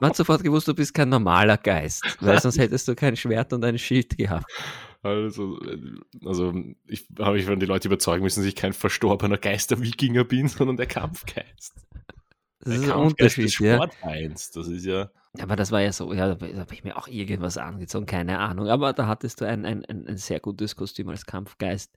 [0.02, 3.54] Man hat sofort gewusst, du bist kein normaler Geist, weil sonst hättest du kein Schwert
[3.54, 4.52] und ein Schild gehabt.
[5.04, 5.78] Also, äh,
[6.26, 6.54] also
[6.88, 10.88] ich habe ich die Leute überzeugen müssen, dass ich kein verstorbener Geister-Wikinger bin, sondern der
[10.88, 11.76] Kampfgeist.
[12.60, 13.88] Das ist der ein Kampfgeist Unterschied, des ja.
[14.56, 15.12] Das ist ja.
[15.40, 18.70] Aber das war ja so, ja, da habe ich mir auch irgendwas angezogen, keine Ahnung.
[18.70, 21.96] Aber da hattest du ein, ein, ein, sehr gutes Kostüm als Kampfgeist.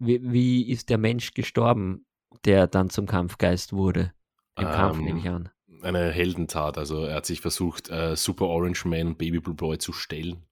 [0.00, 2.04] Wie, wie ist der Mensch gestorben,
[2.44, 4.12] der dann zum Kampfgeist wurde?
[4.58, 5.50] Im Kampf Ähm, nehme ich an.
[5.84, 6.78] Eine Heldentat.
[6.78, 10.42] Also er hat sich versucht, äh, Super Orange Man und Baby Blue Boy zu stellen.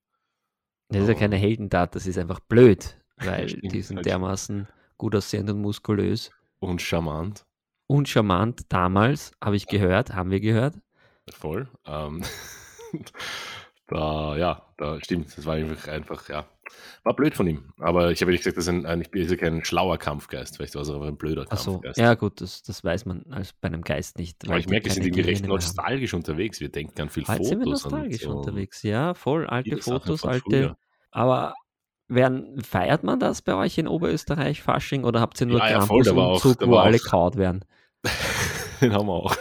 [0.88, 4.68] Das ist ja keine Heldentat, das ist einfach blöd, weil Stimmt, die sind dermaßen
[4.99, 6.31] gut aussehend und muskulös.
[6.59, 7.47] Und charmant.
[7.87, 10.77] Und charmant damals, habe ich gehört, haben wir gehört.
[11.31, 11.68] Voll.
[11.87, 12.23] Ähm,
[13.92, 15.37] da, ja, da stimmt.
[15.37, 16.44] Das war einfach, einfach, ja.
[17.05, 17.72] War blöd von ihm.
[17.78, 20.57] Aber ich habe nicht gesagt, das ist ein, ein, ich bin kein schlauer Kampfgeist.
[20.57, 21.98] Vielleicht war es aber ein blöder Achso, Kampfgeist.
[21.98, 24.46] ja gut, das, das weiß man als bei einem Geist nicht.
[24.48, 25.48] Aber ich merke, wir sind irgendwie recht haben.
[25.50, 26.61] nostalgisch unterwegs.
[26.61, 27.85] Wir denken an viel Heute sind wir Fotos.
[27.85, 28.31] nostalgisch so.
[28.31, 30.44] unterwegs, ja, voll alte Fotos, alte.
[30.48, 30.76] früher.
[31.11, 31.55] Aber
[32.09, 35.81] werden, feiert man das bei euch in Oberösterreich, Fasching, oder habt ihr nur Ja, ja,
[35.83, 37.64] voll, da war auch- da wo alle kaut werden?
[38.81, 39.37] Den haben wir auch.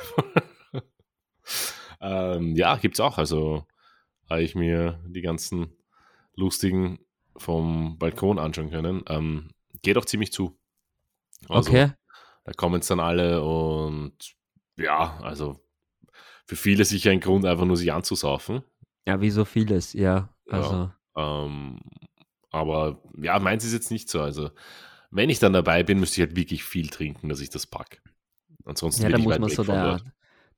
[2.01, 3.17] ähm, ja, gibt's auch.
[3.17, 3.65] Also
[4.31, 5.75] habe ich mir die ganzen
[6.35, 6.99] lustigen
[7.37, 9.03] vom Balkon anschauen können.
[9.07, 9.49] Ähm,
[9.81, 10.57] geht auch ziemlich zu.
[11.49, 11.91] Also, okay,
[12.43, 14.13] Da kommen es dann alle und
[14.77, 15.59] ja, also
[16.45, 18.61] für viele sicher ein Grund, einfach nur sich anzusaufen.
[19.07, 20.29] ja, wie so vieles, ja.
[20.47, 20.53] Ja.
[20.53, 21.79] Also, Ähm,
[22.51, 24.21] aber ja, meins ist jetzt nicht so.
[24.21, 24.51] Also,
[25.09, 28.01] wenn ich dann dabei bin, müsste ich halt wirklich viel trinken, dass ich das pack.
[28.65, 30.01] Ansonsten ja, bin da ich muss man so der.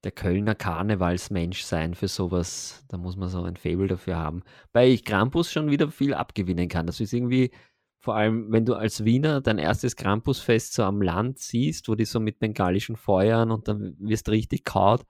[0.03, 2.83] Der Kölner Karnevalsmensch sein für sowas.
[2.89, 4.43] Da muss man so ein Faible dafür haben.
[4.73, 6.87] Weil ich Krampus schon wieder viel abgewinnen kann.
[6.87, 7.51] Das ist irgendwie,
[7.99, 12.05] vor allem, wenn du als Wiener dein erstes Krampusfest so am Land siehst, wo die
[12.05, 15.05] so mit bengalischen Feuern und dann wirst du richtig kaut,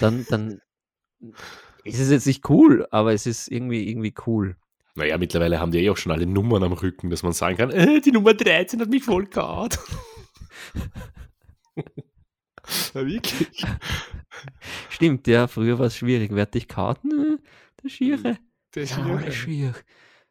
[0.00, 0.60] dann, dann
[1.84, 4.56] ist es jetzt nicht cool, aber es ist irgendwie, irgendwie cool.
[4.94, 7.70] Naja, mittlerweile haben die eh auch schon alle Nummern am Rücken, dass man sagen kann,
[7.70, 9.28] äh, die Nummer 13 hat mich voll
[12.94, 13.64] ja, wirklich.
[14.90, 16.30] Stimmt, ja, früher war es schwierig.
[16.32, 17.04] Wer hat dich kaut?
[17.04, 17.38] Nö,
[17.82, 18.38] der Schiere.
[18.74, 19.18] Der Schiere.
[19.18, 19.74] alles schier.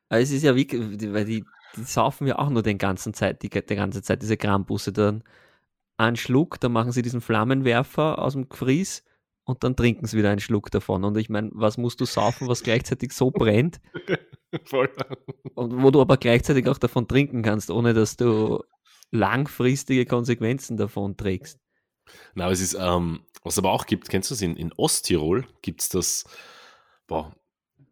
[0.09, 0.67] Aber es ist ja wie,
[1.13, 1.43] weil die,
[1.75, 5.23] die saufen ja auch nur den ganzen Zeit, die, die ganze Zeit, diese Krambusse dann.
[5.97, 9.03] Einen Schluck, dann machen sie diesen Flammenwerfer aus dem Gefries
[9.45, 11.03] und dann trinken sie wieder einen Schluck davon.
[11.03, 13.79] Und ich meine, was musst du saufen, was gleichzeitig so brennt
[14.65, 14.89] Voll.
[15.55, 18.63] und wo du aber gleichzeitig auch davon trinken kannst, ohne dass du
[19.11, 21.59] langfristige Konsequenzen davon trägst.
[22.35, 24.41] Na, es ist, ähm, was es aber auch gibt, kennst du es?
[24.41, 26.25] In, in Osttirol gibt es das,
[27.07, 27.35] boah,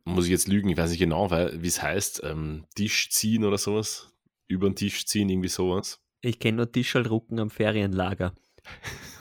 [0.04, 3.58] muss ich jetzt lügen, ich weiß nicht genau, wie es heißt, ähm, Tisch ziehen oder
[3.58, 4.12] sowas.
[4.48, 6.00] Über den Tisch ziehen, irgendwie sowas.
[6.22, 8.34] Ich kenne nur Tischalrucken am Ferienlager.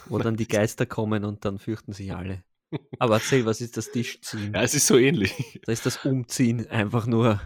[0.07, 2.45] wo dann die Geister kommen und dann fürchten sich alle.
[2.99, 4.53] Aber erzähl, was ist das Tischziehen?
[4.55, 5.61] Ja, es ist so ähnlich.
[5.65, 7.41] Da ist das Umziehen einfach nur.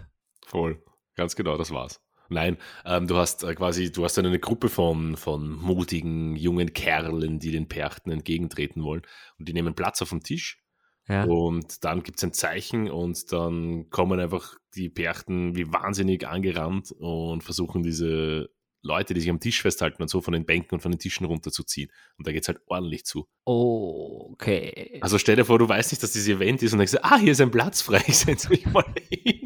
[0.45, 0.83] Voll.
[1.15, 2.01] Ganz genau, das war's.
[2.29, 6.73] Nein, ähm, du hast äh, quasi, du hast dann eine Gruppe von, von mutigen jungen
[6.73, 9.01] Kerlen, die den Perchten entgegentreten wollen.
[9.37, 10.61] Und die nehmen Platz auf dem Tisch.
[11.07, 11.23] Ja.
[11.23, 16.91] Und dann gibt es ein Zeichen und dann kommen einfach die Perchten wie wahnsinnig angerannt
[16.91, 20.81] und versuchen diese Leute, die sich am Tisch festhalten und so von den Bänken und
[20.81, 21.91] von den Tischen runterzuziehen.
[22.17, 23.27] Und da geht es halt ordentlich zu.
[23.43, 24.99] Okay.
[25.01, 27.33] Also stell dir vor, du weißt nicht, dass dieses Event ist und denkst, ah, hier
[27.33, 29.38] ist ein Platz frei, ich setze mich mal hin.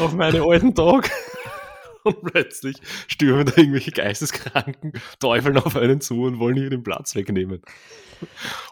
[0.00, 1.10] Auf meine alten Tag.
[2.02, 2.76] Und plötzlich
[3.08, 7.60] stürmen da irgendwelche geisteskranken Teufeln auf einen zu und wollen hier den Platz wegnehmen.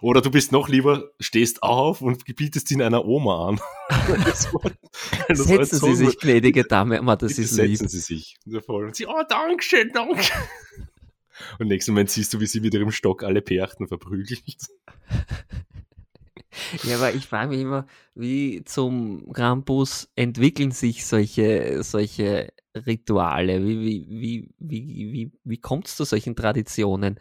[0.01, 3.61] Oder du bist noch lieber, stehst auf und gebietest ihn einer Oma an.
[4.25, 4.71] Das war-
[5.29, 7.77] das Setzen so Sie sich, gnädige Dame, aber das ist lieb.
[7.77, 8.37] setzen Sie sich.
[8.47, 10.23] Und sie, oh, danke schön, danke.
[11.59, 14.43] Und im nächsten Moment siehst du, wie sie mit ihrem Stock alle Perchten verprügelt.
[16.83, 23.65] Ja, aber ich frage mich immer, wie zum Krampus entwickeln sich solche, solche Rituale?
[23.67, 27.19] Wie, wie, wie, wie, wie, wie kommt es zu solchen Traditionen?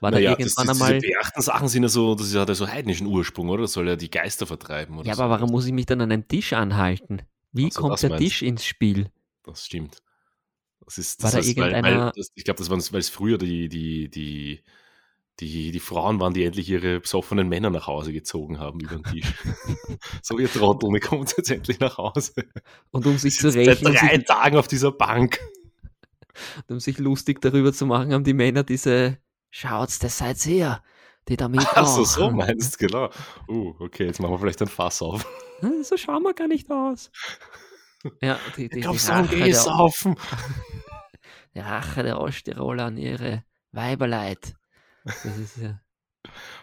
[0.00, 1.00] War Naja, da das, irgendwann das, einmal.
[1.00, 3.62] diese Perchten-Sachen sind ja so, das hat ja so heidnischen Ursprung, oder?
[3.62, 4.98] Das soll ja die Geister vertreiben.
[4.98, 5.22] Oder Ja, so.
[5.22, 7.22] aber warum muss ich mich dann an einem Tisch anhalten?
[7.52, 9.10] Wie Ach so, kommt das der meinst Tisch ins Spiel?
[9.44, 10.02] Das stimmt.
[10.84, 13.00] Das ist, War das da heißt, weil, weil, irgendeiner- das, ich glaube, das waren, weil
[13.00, 14.62] es früher die, die, die,
[15.40, 19.04] die, die Frauen waren, die endlich ihre besoffenen Männer nach Hause gezogen haben über den
[19.04, 19.32] Tisch.
[20.22, 22.32] so, ihr Trottel, ihr kommt jetzt endlich nach Hause.
[22.90, 25.40] Und um sich zu Sitzt seit um drei Tagen auf dieser Bank.
[26.68, 29.18] um sich lustig darüber zu machen, haben die Männer diese
[29.50, 30.82] Schaut's, das seid ihr,
[31.28, 31.78] die da mitmachen.
[31.78, 33.10] Achso, so meinst genau.
[33.48, 35.26] Uh, okay, jetzt machen wir vielleicht ein Fass auf.
[35.82, 37.10] So schauen wir gar nicht aus.
[38.22, 40.16] Ja, die, die, Ich glaube, so der, saufen.
[41.54, 44.54] die Rache der Osttiroler an ihre Weiberleid.
[45.04, 45.80] Das ist ja.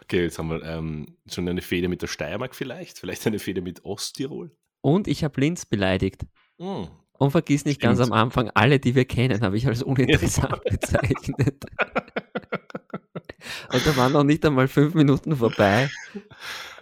[0.03, 2.99] Okay, jetzt haben wir ähm, schon eine Fehde mit der Steiermark vielleicht.
[2.99, 4.55] Vielleicht eine Fehde mit Osttirol.
[4.81, 6.25] Und ich habe Linz beleidigt.
[6.59, 6.89] Hm.
[7.13, 8.13] Und vergiss nicht ganz Stimmt.
[8.13, 11.65] am Anfang, alle, die wir kennen, habe ich als uninteressant bezeichnet.
[13.73, 15.89] Und da waren noch nicht einmal fünf Minuten vorbei.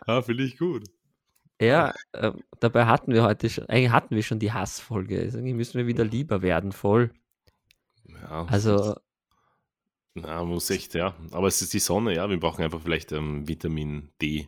[0.05, 0.83] Ah, finde ich gut.
[1.61, 5.21] Ja, äh, dabei hatten wir heute schon, eigentlich hatten wir schon die Hassfolge.
[5.21, 7.11] Also Eigentlich müssen wir wieder lieber werden, voll.
[8.09, 8.95] Ja, Also,
[10.15, 11.13] Na, muss echt, ja.
[11.31, 12.29] Aber es ist die Sonne, ja.
[12.29, 14.47] Wir brauchen einfach vielleicht ähm, Vitamin D.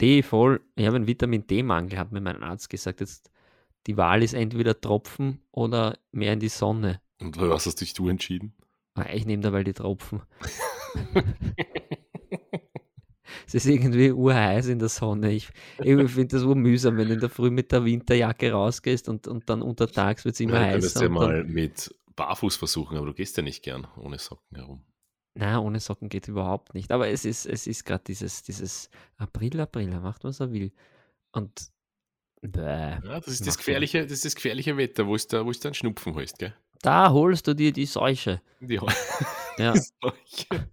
[0.00, 0.60] D voll.
[0.76, 3.00] Ich habe einen Vitamin D-Mangel, hat mir mein Arzt gesagt.
[3.00, 3.30] Jetzt
[3.86, 7.00] die Wahl ist entweder Tropfen oder mehr in die Sonne.
[7.20, 8.54] Und für was hast dich du entschieden?
[8.94, 10.22] Ah, Ich nehme dabei die Tropfen.
[13.46, 15.32] es ist irgendwie urheiß in der Sonne.
[15.32, 15.48] Ich,
[15.82, 19.48] ich finde das urmühsam, wenn du in der Früh mit der Winterjacke rausgehst und, und
[19.50, 21.02] dann untertags wird es immer Ja, heißer.
[21.02, 24.56] ja und dann- mal mit Barfuß versuchen, aber du gehst ja nicht gern ohne Socken
[24.56, 24.84] herum.
[25.34, 26.90] Na, ohne Socken geht überhaupt nicht.
[26.90, 30.72] Aber es ist, es ist gerade dieses, dieses April, April, er macht, was er will.
[31.32, 31.70] Und
[32.42, 32.60] bäh,
[33.04, 35.60] Ja, das ist das gefährliche, das ist das gefährliche Wetter, wo es da, wo es
[35.60, 36.54] dann Schnupfen holst, gell?
[36.82, 38.40] da holst du dir die Seuche.
[38.60, 38.80] Die
[39.58, 40.70] Ja, Seuche.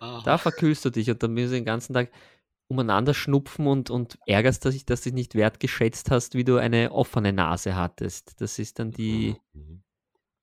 [0.00, 0.22] Ah.
[0.24, 2.10] da verkühlst du dich und dann müssen du den ganzen Tag
[2.68, 7.32] umeinander schnupfen und, und ärgerst dich, dass du nicht wertgeschätzt hast, wie du eine offene
[7.32, 8.40] Nase hattest.
[8.40, 9.82] Das ist dann die, Mhm.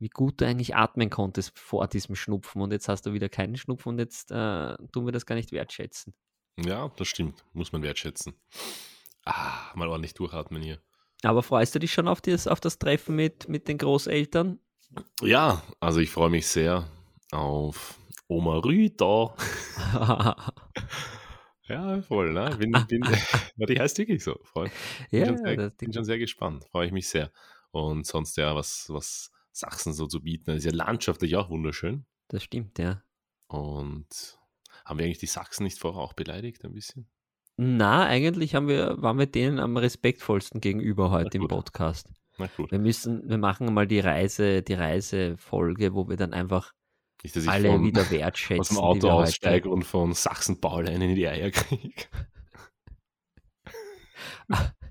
[0.04, 3.56] Wie gut du eigentlich atmen konntest vor diesem Schnupfen und jetzt hast du wieder keinen
[3.56, 6.14] Schnupfen und jetzt äh, tun wir das gar nicht wertschätzen.
[6.58, 7.46] Ja, das stimmt.
[7.54, 8.34] Muss man wertschätzen.
[9.24, 10.82] Ah, mal ordentlich durchatmen hier.
[11.24, 14.60] Aber freust du dich schon auf das, auf das Treffen mit, mit den Großeltern?
[15.22, 16.86] Ja, also ich freue mich sehr
[17.32, 19.36] auf Oma Rüda.
[21.70, 22.54] Ja, voll, ne?
[22.60, 23.02] Bin, bin,
[23.70, 24.38] die heißt wirklich so.
[24.44, 24.68] Freu,
[25.10, 26.66] bin, ja, schon sehr, bin schon sehr gespannt.
[26.70, 27.32] Freue ich mich sehr.
[27.72, 30.52] Und sonst ja, was, was Sachsen so zu bieten.
[30.52, 30.58] hat.
[30.58, 32.06] Ist ja landschaftlich auch wunderschön.
[32.28, 33.04] das stimmt, ja.
[33.48, 34.40] Und
[34.84, 37.08] haben wir eigentlich die Sachsen nicht vorher auch beleidigt ein bisschen?
[37.56, 41.48] Na, eigentlich haben wir, waren wir denen am respektvollsten gegenüber heute im.
[41.48, 42.10] Podcast.
[42.40, 42.72] Na gut.
[42.72, 46.74] Wir müssen, wir machen mal die Reise, die Reisefolge, wo wir dann einfach
[47.22, 48.60] Nicht, dass ich alle von, wieder wertschätzen.
[48.60, 52.06] aus dem Auto aussteige und von Sachsen-Paul einen in die Eier kriege.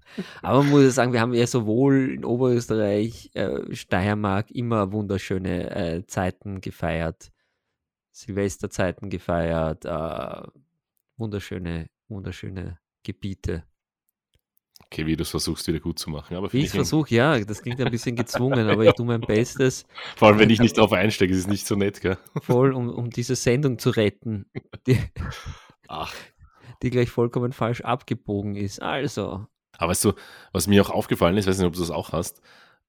[0.43, 5.71] Aber man muss ja sagen, wir haben ja sowohl in Oberösterreich, äh, Steiermark immer wunderschöne
[5.71, 7.33] äh, Zeiten gefeiert.
[8.13, 10.43] Silvesterzeiten gefeiert, äh,
[11.17, 13.65] wunderschöne, wunderschöne Gebiete.
[14.87, 16.37] Okay, wie du es versuchst, wieder gut zu machen.
[16.37, 19.87] Aber Wie ich versuche, ja, das klingt ein bisschen gezwungen, aber ich tue mein Bestes,
[20.17, 22.19] Vor allem, wenn ich nicht drauf einsteige, ist es nicht so nett, gell?
[22.43, 24.45] voll, um, um diese Sendung zu retten,
[24.87, 24.99] die,
[25.89, 26.15] Ach.
[26.83, 28.83] die gleich vollkommen falsch abgebogen ist.
[28.83, 29.47] Also,
[29.83, 30.13] Aber weißt du,
[30.53, 32.41] was mir auch aufgefallen ist, weiß nicht, ob du das auch hast,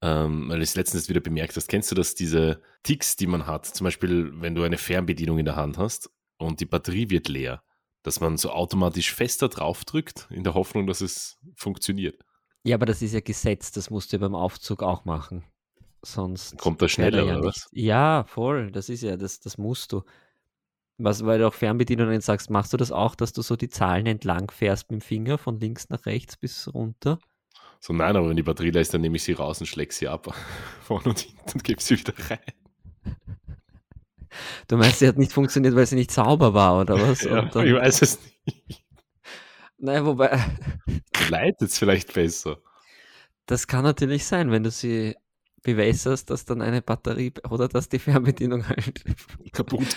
[0.01, 1.67] ähm, weil ich es letztens wieder bemerkt hast.
[1.67, 3.65] Kennst du das, diese Ticks, die man hat?
[3.65, 7.63] Zum Beispiel, wenn du eine Fernbedienung in der Hand hast und die Batterie wird leer,
[8.03, 12.23] dass man so automatisch fester drauf drückt, in der Hoffnung, dass es funktioniert.
[12.63, 15.43] Ja, aber das ist ja Gesetz, das musst du ja beim Aufzug auch machen.
[16.03, 17.69] Sonst Kommt wäre schneller, ja oder was?
[17.71, 20.03] Ja, voll, das ist ja, das, das musst du.
[21.03, 24.05] Was, weil du auch Fernbedienungen sagst, machst du das auch, dass du so die Zahlen
[24.05, 27.19] entlang fährst mit dem Finger von links nach rechts bis runter?
[27.81, 29.93] So, nein, aber wenn die Batterie leer ist, dann nehme ich sie raus und schläge
[29.93, 30.33] sie ab.
[30.81, 32.39] Vorne und hinten und gebe sie wieder rein.
[34.69, 37.21] Du meinst, sie hat nicht funktioniert, weil sie nicht sauber war, oder was?
[37.25, 38.85] Ja, dann, ich weiß es nicht.
[39.77, 40.39] naja, wobei,
[41.29, 42.59] Leitet es vielleicht besser.
[43.45, 45.17] das kann natürlich sein, wenn du sie
[45.63, 49.03] bewässerst, dass dann eine Batterie oder dass die Fernbedienung halt
[49.51, 49.87] Kaputt.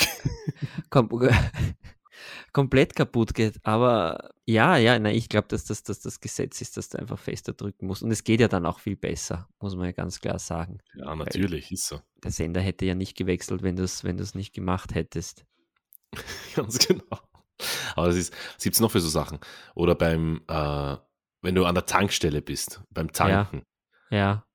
[0.91, 1.09] kom
[2.53, 3.61] komplett kaputt geht.
[3.65, 7.19] Aber ja, ja, na, ich glaube, dass das, dass das Gesetz ist, dass du einfach
[7.19, 8.03] fester drücken musst.
[8.03, 10.79] Und es geht ja dann auch viel besser, muss man ja ganz klar sagen.
[10.95, 12.01] Ja, natürlich, ist so.
[12.23, 15.45] Der Sender hätte ja nicht gewechselt, wenn du es wenn du's nicht gemacht hättest.
[16.55, 17.19] Ganz genau.
[17.95, 19.39] Aber es ist, was gibt es noch für so Sachen?
[19.75, 20.97] Oder beim, äh,
[21.43, 23.63] wenn du an der Tankstelle bist, beim Tanken,
[24.11, 24.47] Ja,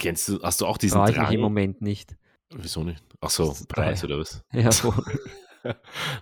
[0.00, 1.32] kennst du, hast du auch diesen brauche ich Drang?
[1.32, 2.16] im Moment nicht.
[2.52, 3.04] Wieso nicht?
[3.20, 4.42] Ach so, Preis oder was?
[4.52, 5.04] Ja, voll.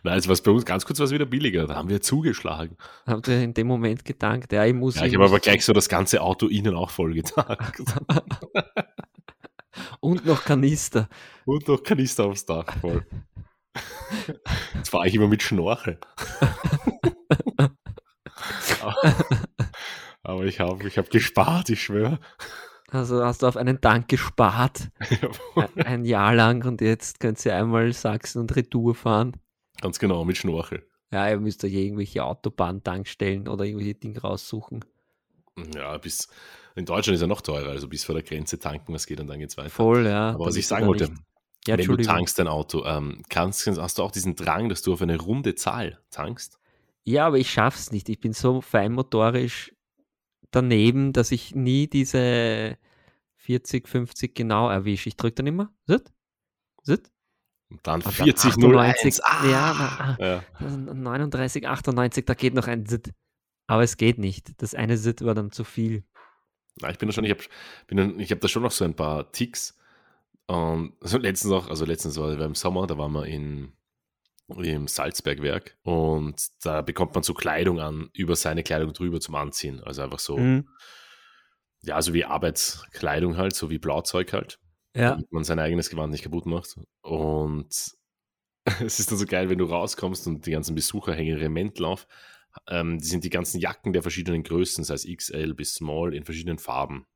[0.03, 1.67] Nein, es war bei uns ganz kurz was wieder billiger.
[1.69, 2.77] Da haben wir zugeschlagen.
[3.07, 4.53] Habt ihr in dem Moment gedankt?
[4.53, 4.97] Ja, ich muss.
[4.97, 7.81] Ja, ich ich habe aber gleich so das ganze Auto innen auch voll getankt.
[10.01, 11.09] Und noch Kanister.
[11.45, 13.07] Und noch Kanister aufs Dach voll.
[14.75, 16.01] Jetzt fahre ich immer mit Schnorchel.
[20.23, 22.19] Aber ich habe ich hab gespart, ich schwöre.
[22.91, 24.89] Also hast du auf einen Tank gespart,
[25.77, 29.37] ein- Jahr lang und jetzt könnt ihr einmal Sachsen und Retour fahren.
[29.81, 30.87] Ganz genau, mit Schnorchel.
[31.13, 34.85] Ja, ihr müsst euch irgendwelche Autobahntankstellen oder irgendwelche Dinge raussuchen.
[35.75, 36.29] Ja, bis
[36.77, 39.27] in Deutschland ist er noch teurer, also bis vor der Grenze tanken, was geht und
[39.27, 39.71] dann geht's weiter.
[39.71, 40.31] Voll, ja.
[40.31, 41.11] Aber was ich sagen wollte,
[41.67, 44.93] Ja, wenn du tankst dein Auto, ähm, kannst, hast du auch diesen Drang, dass du
[44.93, 46.59] auf eine runde Zahl tankst?
[47.05, 48.09] Ja, aber ich schaff's nicht.
[48.09, 49.75] Ich bin so feinmotorisch
[50.51, 52.77] daneben, dass ich nie diese
[53.37, 55.09] 40, 50 genau erwische.
[55.09, 55.73] Ich drücke dann immer.
[55.87, 56.13] Sit,
[56.83, 57.11] sit.
[57.71, 59.21] Und dann Und dann 40, 98, 01.
[59.25, 60.45] Ah, ja, ja.
[60.95, 63.13] 39, 98, da geht noch ein Sit.
[63.67, 64.61] Aber es geht nicht.
[64.63, 66.05] Das eine Sit war dann zu viel.
[66.81, 67.43] Na, ich bin da schon, ich habe
[67.89, 69.77] dann- ich hab da schon noch so ein paar Ticks.
[70.47, 73.73] Und also letztens auch, also letztens war wir im Sommer, da waren wir in,
[74.57, 79.81] im Salzbergwerk und da bekommt man so Kleidung an, über seine Kleidung drüber zum Anziehen.
[79.83, 80.69] Also einfach so, Mhm.
[81.83, 84.59] ja, so wie Arbeitskleidung halt, so wie Blauzeug halt,
[84.95, 85.11] Ja.
[85.11, 86.77] damit man sein eigenes Gewand nicht kaputt macht.
[87.03, 87.69] Und
[88.87, 91.85] es ist dann so geil, wenn du rauskommst und die ganzen Besucher hängen ihre Mäntel
[91.85, 92.07] auf.
[92.69, 96.25] Ähm, die sind die ganzen Jacken der verschiedenen Größen, sei es XL bis Small, in
[96.25, 97.07] verschiedenen Farben.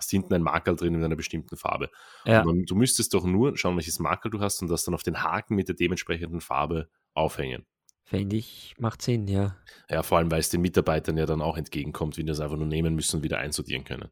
[0.00, 1.90] Hast hinten ein Makel drin mit einer bestimmten Farbe.
[2.24, 2.40] Ja.
[2.40, 5.02] Und dann, du müsstest doch nur schauen, welches Makel du hast und das dann auf
[5.02, 7.66] den Haken mit der dementsprechenden Farbe aufhängen.
[8.04, 9.56] Finde ich, macht Sinn, ja.
[9.90, 12.56] Ja, vor allem, weil es den Mitarbeitern ja dann auch entgegenkommt, wie die das einfach
[12.56, 14.08] nur nehmen müssen und wieder einsortieren können.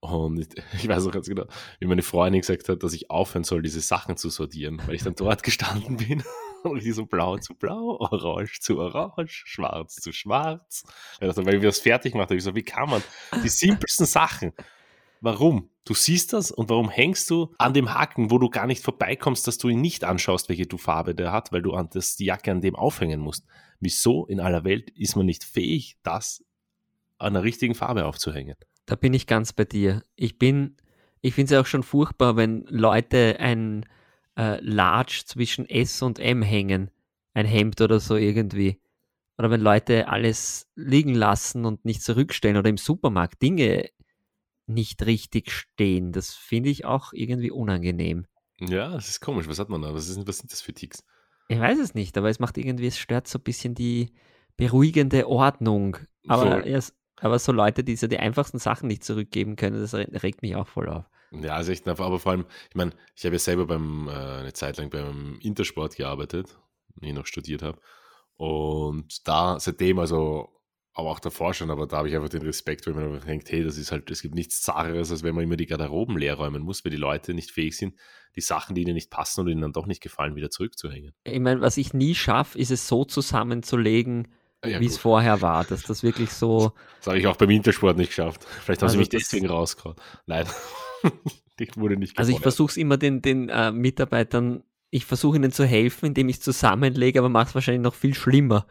[0.00, 1.46] Und ich, ich weiß auch ganz genau,
[1.78, 5.04] wie meine Freundin gesagt hat, dass ich aufhören soll, diese Sachen zu sortieren, weil ich
[5.04, 6.24] dann dort gestanden bin
[6.64, 10.84] und ich so blau zu blau, orange zu orange, schwarz zu schwarz.
[11.18, 13.02] Weil ich dachte, weil wir das fertig gemacht haben, ich so, wie kann man
[13.42, 14.52] die simpelsten Sachen,
[15.24, 15.70] warum?
[15.84, 19.46] Du siehst das und warum hängst du an dem Haken, wo du gar nicht vorbeikommst,
[19.46, 22.26] dass du ihn nicht anschaust, welche du Farbe der hat, weil du an das, die
[22.26, 23.44] Jacke an dem aufhängen musst.
[23.80, 26.44] Wieso in aller Welt ist man nicht fähig, das
[27.18, 28.56] an der richtigen Farbe aufzuhängen?
[28.86, 30.02] Da bin ich ganz bei dir.
[30.16, 30.76] Ich bin,
[31.20, 33.84] ich finde es auch schon furchtbar, wenn Leute ein
[34.38, 36.90] äh, Large zwischen S und M hängen.
[37.34, 38.80] Ein Hemd oder so irgendwie.
[39.36, 43.90] Oder wenn Leute alles liegen lassen und nicht zurückstellen oder im Supermarkt Dinge
[44.66, 46.12] nicht richtig stehen.
[46.12, 48.26] Das finde ich auch irgendwie unangenehm.
[48.60, 49.48] Ja, das ist komisch.
[49.48, 49.92] Was hat man da?
[49.94, 51.04] Was, ist, was sind das für Ticks?
[51.48, 54.12] Ich weiß es nicht, aber es macht irgendwie, es stört so ein bisschen die
[54.56, 55.98] beruhigende Ordnung.
[56.26, 56.68] Aber, Voll.
[56.68, 60.08] ja, s- aber so Leute, die so die einfachsten Sachen nicht zurückgeben können, das re-
[60.22, 61.04] regt mich auch voll auf.
[61.32, 61.86] Ja, ist echt.
[61.88, 65.38] Aber vor allem, ich meine, ich habe ja selber beim, äh, eine Zeit lang beim
[65.40, 66.56] Intersport gearbeitet,
[66.96, 67.78] wenn ich noch studiert habe.
[68.36, 70.48] Und da seitdem, also,
[70.94, 73.64] aber auch davor schon, aber da habe ich einfach den Respekt, weil man denkt, hey,
[73.64, 76.62] das ist halt, es gibt nichts Zahreres, als wenn man immer die Garderoben leer räumen
[76.62, 77.94] muss, weil die Leute nicht fähig sind,
[78.36, 81.12] die Sachen, die ihnen nicht passen und ihnen dann doch nicht gefallen, wieder zurückzuhängen.
[81.24, 84.28] Ich meine, was ich nie schaffe, ist es so zusammenzulegen,
[84.64, 87.96] Ja, wie es vorher war, dass das wirklich so, Das habe ich auch beim Intersport
[87.96, 88.44] nicht geschafft.
[88.44, 89.96] Vielleicht haben Also sie mich deswegen rausgehauen.
[90.26, 90.46] Nein,
[91.58, 94.62] ich wurde nicht also ich versuche es immer den, den äh, Mitarbeitern,
[94.94, 98.14] ich versuche ihnen zu helfen, indem ich es zusammenlege, aber mache es wahrscheinlich noch viel
[98.14, 98.64] schlimmer.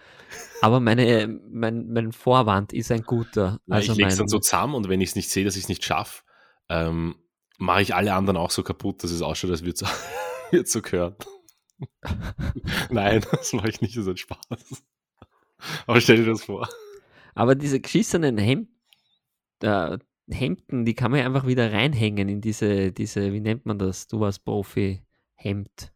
[0.61, 3.59] Aber meine, mein, mein Vorwand ist ein guter.
[3.65, 5.57] Ja, Also ich lege es dann so zusammen und wenn ich es nicht sehe, dass
[5.57, 6.23] ich es nicht schaffe,
[6.69, 7.15] ähm,
[7.57, 9.85] mache ich alle anderen auch so kaputt, dass es ausschaut, als würde
[10.53, 11.17] es so gehören.
[12.89, 14.83] Nein, das mache ich nicht, das ist ein Spaß.
[15.87, 16.69] Aber stell dir das vor.
[17.35, 18.69] Aber diese geschissenen Hemd,
[19.61, 19.97] äh,
[20.29, 24.07] Hemden, die kann man ja einfach wieder reinhängen in diese, diese, wie nennt man das?
[24.07, 25.03] Du warst Profi,
[25.35, 25.92] Hemd,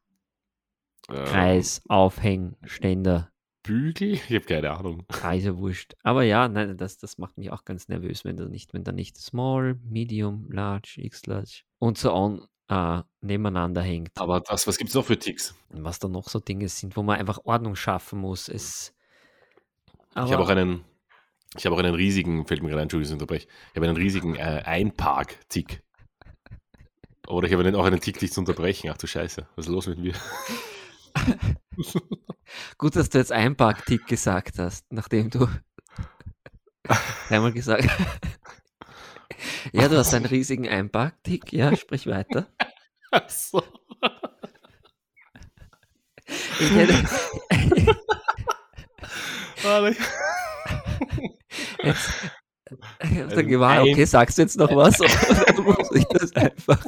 [1.10, 3.32] Ähm, Kreis, Aufhängständer.
[3.64, 4.14] Bügel?
[4.14, 5.06] Ich habe keine Ahnung.
[5.22, 5.96] Ah, ja wurscht.
[6.04, 8.92] Aber ja, nein, das, das macht mich auch ganz nervös, wenn da nicht, wenn da
[8.92, 14.12] nicht Small, Medium, Large, X-Large und so on äh, nebeneinander hängt.
[14.16, 15.54] Aber das, was gibt es noch für Ticks?
[15.70, 18.48] Und was da noch so Dinge sind, wo man einfach Ordnung schaffen muss.
[18.48, 18.94] Es,
[20.12, 20.84] ich habe auch einen,
[21.56, 23.48] ich habe auch einen riesigen, fällt mir gerade ein, Entschuldigung, ich unterbreche.
[23.72, 25.84] Ich habe einen riesigen äh, Einpark-Tick.
[27.28, 28.90] Oder ich habe auch einen Tick, dich zu unterbrechen.
[28.90, 30.14] Ach du Scheiße, was ist los mit mir?
[32.78, 35.48] Gut, dass du jetzt Einparktick gesagt hast, nachdem du
[37.30, 37.90] einmal gesagt
[39.72, 41.54] Ja, du hast einen riesigen Einparktick.
[41.54, 42.48] Ja, sprich weiter.
[43.12, 43.64] Ach so.
[46.60, 46.94] Ich hätte,
[49.64, 49.96] Warte.
[51.84, 52.10] jetzt,
[53.02, 55.00] ich hab dann Ein gewartet, okay, sagst du jetzt noch was?
[55.00, 56.84] Oder muss ich das einfach?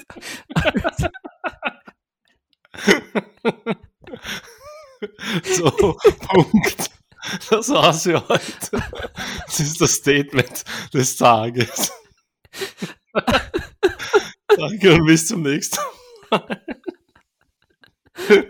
[5.44, 6.90] So, Punkt.
[7.50, 8.84] Das war's für heute.
[9.46, 11.92] Das ist das Statement des Tages.
[14.58, 15.80] Danke und bis zum nächsten
[16.30, 16.62] Mal.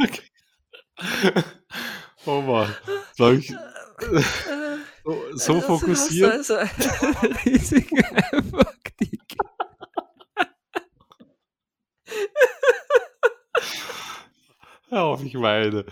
[0.00, 0.22] Okay.
[2.26, 2.74] Oh Mann.
[3.16, 3.52] Soll ich
[5.04, 6.32] so, so fokussiert?
[6.32, 9.36] Also, einen riesigen Einparktick.
[14.88, 15.86] Hör auf, ich meine.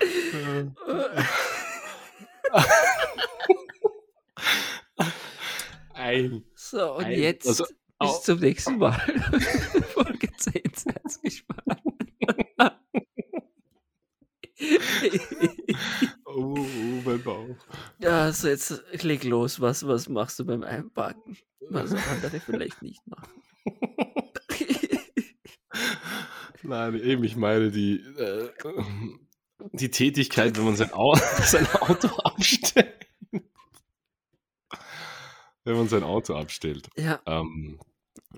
[5.94, 6.44] Ein.
[6.54, 7.64] So, und Ein- jetzt also,
[7.98, 8.92] bis zum nächsten Mal.
[9.94, 11.80] Folge 10, seid gespannt.
[16.26, 16.58] Oh, oh,
[17.04, 17.56] mein Bauch.
[17.98, 19.60] ja, also jetzt leg los.
[19.60, 21.36] Was, was machst du beim Einparken?
[21.70, 23.39] Was andere vielleicht nicht machen.
[26.70, 28.48] Nein, eben, ich meine die, äh,
[29.72, 33.08] die Tätigkeit, wenn man sein, Au sein Auto abstellt.
[35.64, 36.88] Wenn man sein Auto abstellt.
[36.96, 37.80] ja, Ähm,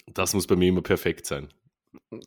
[0.06, 1.52] das muss bei mir immer perfekt sein.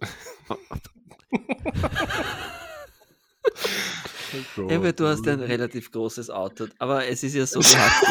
[4.57, 8.05] Oh du hast ja ein relativ großes Auto, aber es ist ja so, du hast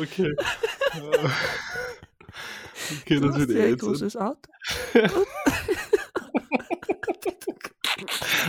[0.00, 0.34] Okay.
[3.00, 3.80] okay, das wird ja ein jetzt.
[3.80, 4.50] großes Auto.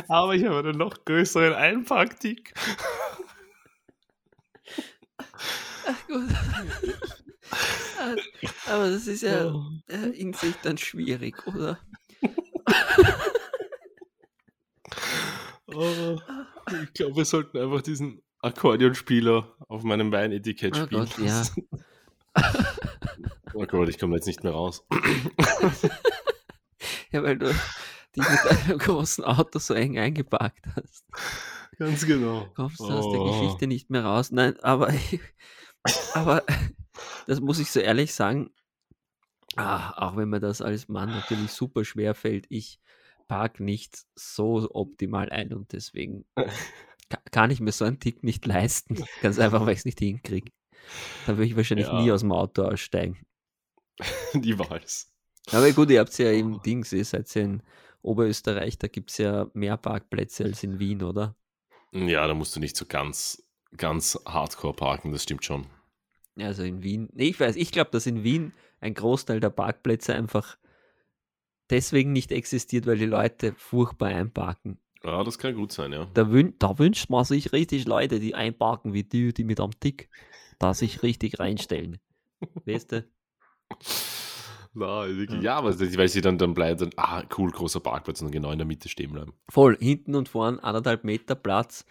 [0.07, 2.53] Aber ich habe einen noch größeren Einparktick.
[5.85, 6.29] Ach gut.
[8.67, 9.63] Aber das ist ja Oh.
[9.87, 11.79] äh, in sich dann schwierig, oder?
[15.67, 16.17] Oh,
[16.83, 21.05] ich glaube, wir sollten einfach diesen Akkordeonspieler auf meinem Weinetikett Oh spielen.
[21.05, 21.43] Gott, ja.
[23.55, 24.85] Oh Gott, ich komme jetzt nicht mehr raus.
[27.11, 31.03] Ja, weil du dich mit deinem großen Auto so eng eingeparkt hast.
[31.77, 32.47] Ganz genau.
[32.55, 33.31] Kommst du aus der Oh.
[33.31, 34.31] Geschichte nicht mehr raus.
[34.31, 34.93] Nein, aber,
[36.13, 36.43] aber
[37.25, 38.51] das muss ich so ehrlich sagen,
[39.55, 42.79] ah, auch wenn mir das als Mann natürlich super schwer fällt, ich
[43.27, 46.25] park nicht so optimal ein und deswegen
[47.31, 49.03] kann ich mir so einen Tick nicht leisten.
[49.21, 50.51] Ganz einfach, weil ich es nicht hinkriege.
[51.25, 52.01] Da würde ich wahrscheinlich Ja.
[52.01, 53.17] nie aus dem Auto aussteigen.
[54.33, 55.11] Die weiß.
[55.51, 57.63] Aber gut, ihr habt ja im Dings, ihr seid ja in
[58.01, 61.35] Oberösterreich, da gibt es ja mehr Parkplätze als in Wien, oder?
[61.91, 63.43] Ja, da musst du nicht so ganz,
[63.75, 65.65] ganz hardcore parken, das stimmt schon.
[66.37, 70.15] Also in Wien, nee, ich weiß, ich glaube, dass in Wien ein Großteil der Parkplätze
[70.15, 70.57] einfach
[71.69, 74.79] deswegen nicht existiert, weil die Leute furchtbar einparken.
[75.03, 76.05] Ja, das kann gut sein, ja.
[76.13, 79.71] Da, wün da wünscht man sich richtig Leute, die einparken wie die, die mit am
[79.79, 80.09] Tick,
[80.59, 81.99] da sich richtig reinstellen.
[82.65, 83.07] Weißt du?
[84.73, 85.41] Na, wirklich.
[85.41, 88.51] Ja, aber weil sie dann, dann bleiben, dann, ah, cool, großer Parkplatz und dann genau
[88.51, 89.33] in der Mitte stehen bleiben.
[89.49, 91.85] Voll, hinten und vorn anderthalb Meter Platz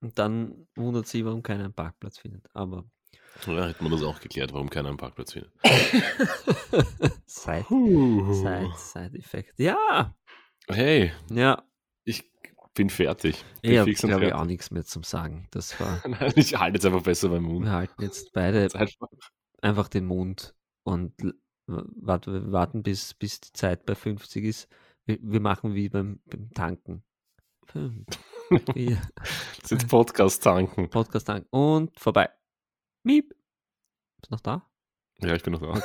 [0.00, 2.44] und dann wundert sie, warum keiner einen Parkplatz findet.
[2.52, 2.84] Aber
[3.46, 5.52] Ja, hätte man das auch geklärt, warum keiner einen Parkplatz findet.
[7.26, 7.64] Side.
[7.68, 9.58] Side, Side Effekt.
[9.58, 10.14] Ja,
[10.68, 11.64] Hey, ja.
[12.80, 13.44] Bin fertig.
[13.60, 14.32] Bin Ich habe, fix ich, fertig.
[14.32, 15.46] auch nichts mehr zum Sagen.
[15.50, 17.66] Das war, Nein, ich halte jetzt einfach besser beim Mund.
[17.66, 18.68] wir halten jetzt beide
[19.60, 21.12] einfach- den Mund und
[21.66, 24.68] warten, bis, bis die Zeit bei 50 ist.
[25.04, 27.04] Wir, wir machen wie beim, beim Tanken.
[29.60, 30.88] Das ist Podcast tanken.
[30.90, 32.30] Podcast an und vorbei.
[33.04, 33.32] Miep.
[34.22, 34.66] Ist noch da?
[35.20, 35.80] Ja, ich bin noch da.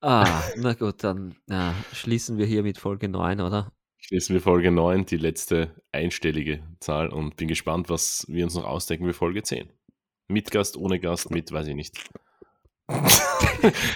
[0.00, 3.70] Ah, na gut, dann ja, schließen wir hier mit Folge 9, oder?
[4.00, 8.64] Schließen wir Folge 9, die letzte einstellige Zahl und bin gespannt, was wir uns noch
[8.64, 9.70] ausdenken für Folge 10.
[10.26, 11.98] Mit Gast, ohne Gast, mit, weiß ich nicht.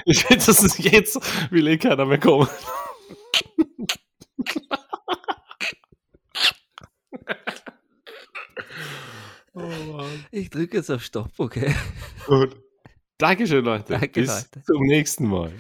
[0.05, 1.19] ich finde, das ist jetzt,
[1.51, 2.49] will eh keiner mehr kommen.
[9.55, 10.05] oh.
[10.31, 11.75] Ich drücke jetzt auf Stopp, okay?
[12.27, 12.57] Gut.
[13.19, 13.95] Dankeschön, Leute.
[13.95, 14.63] Danke, Bis Leute.
[14.65, 15.53] zum nächsten Mal.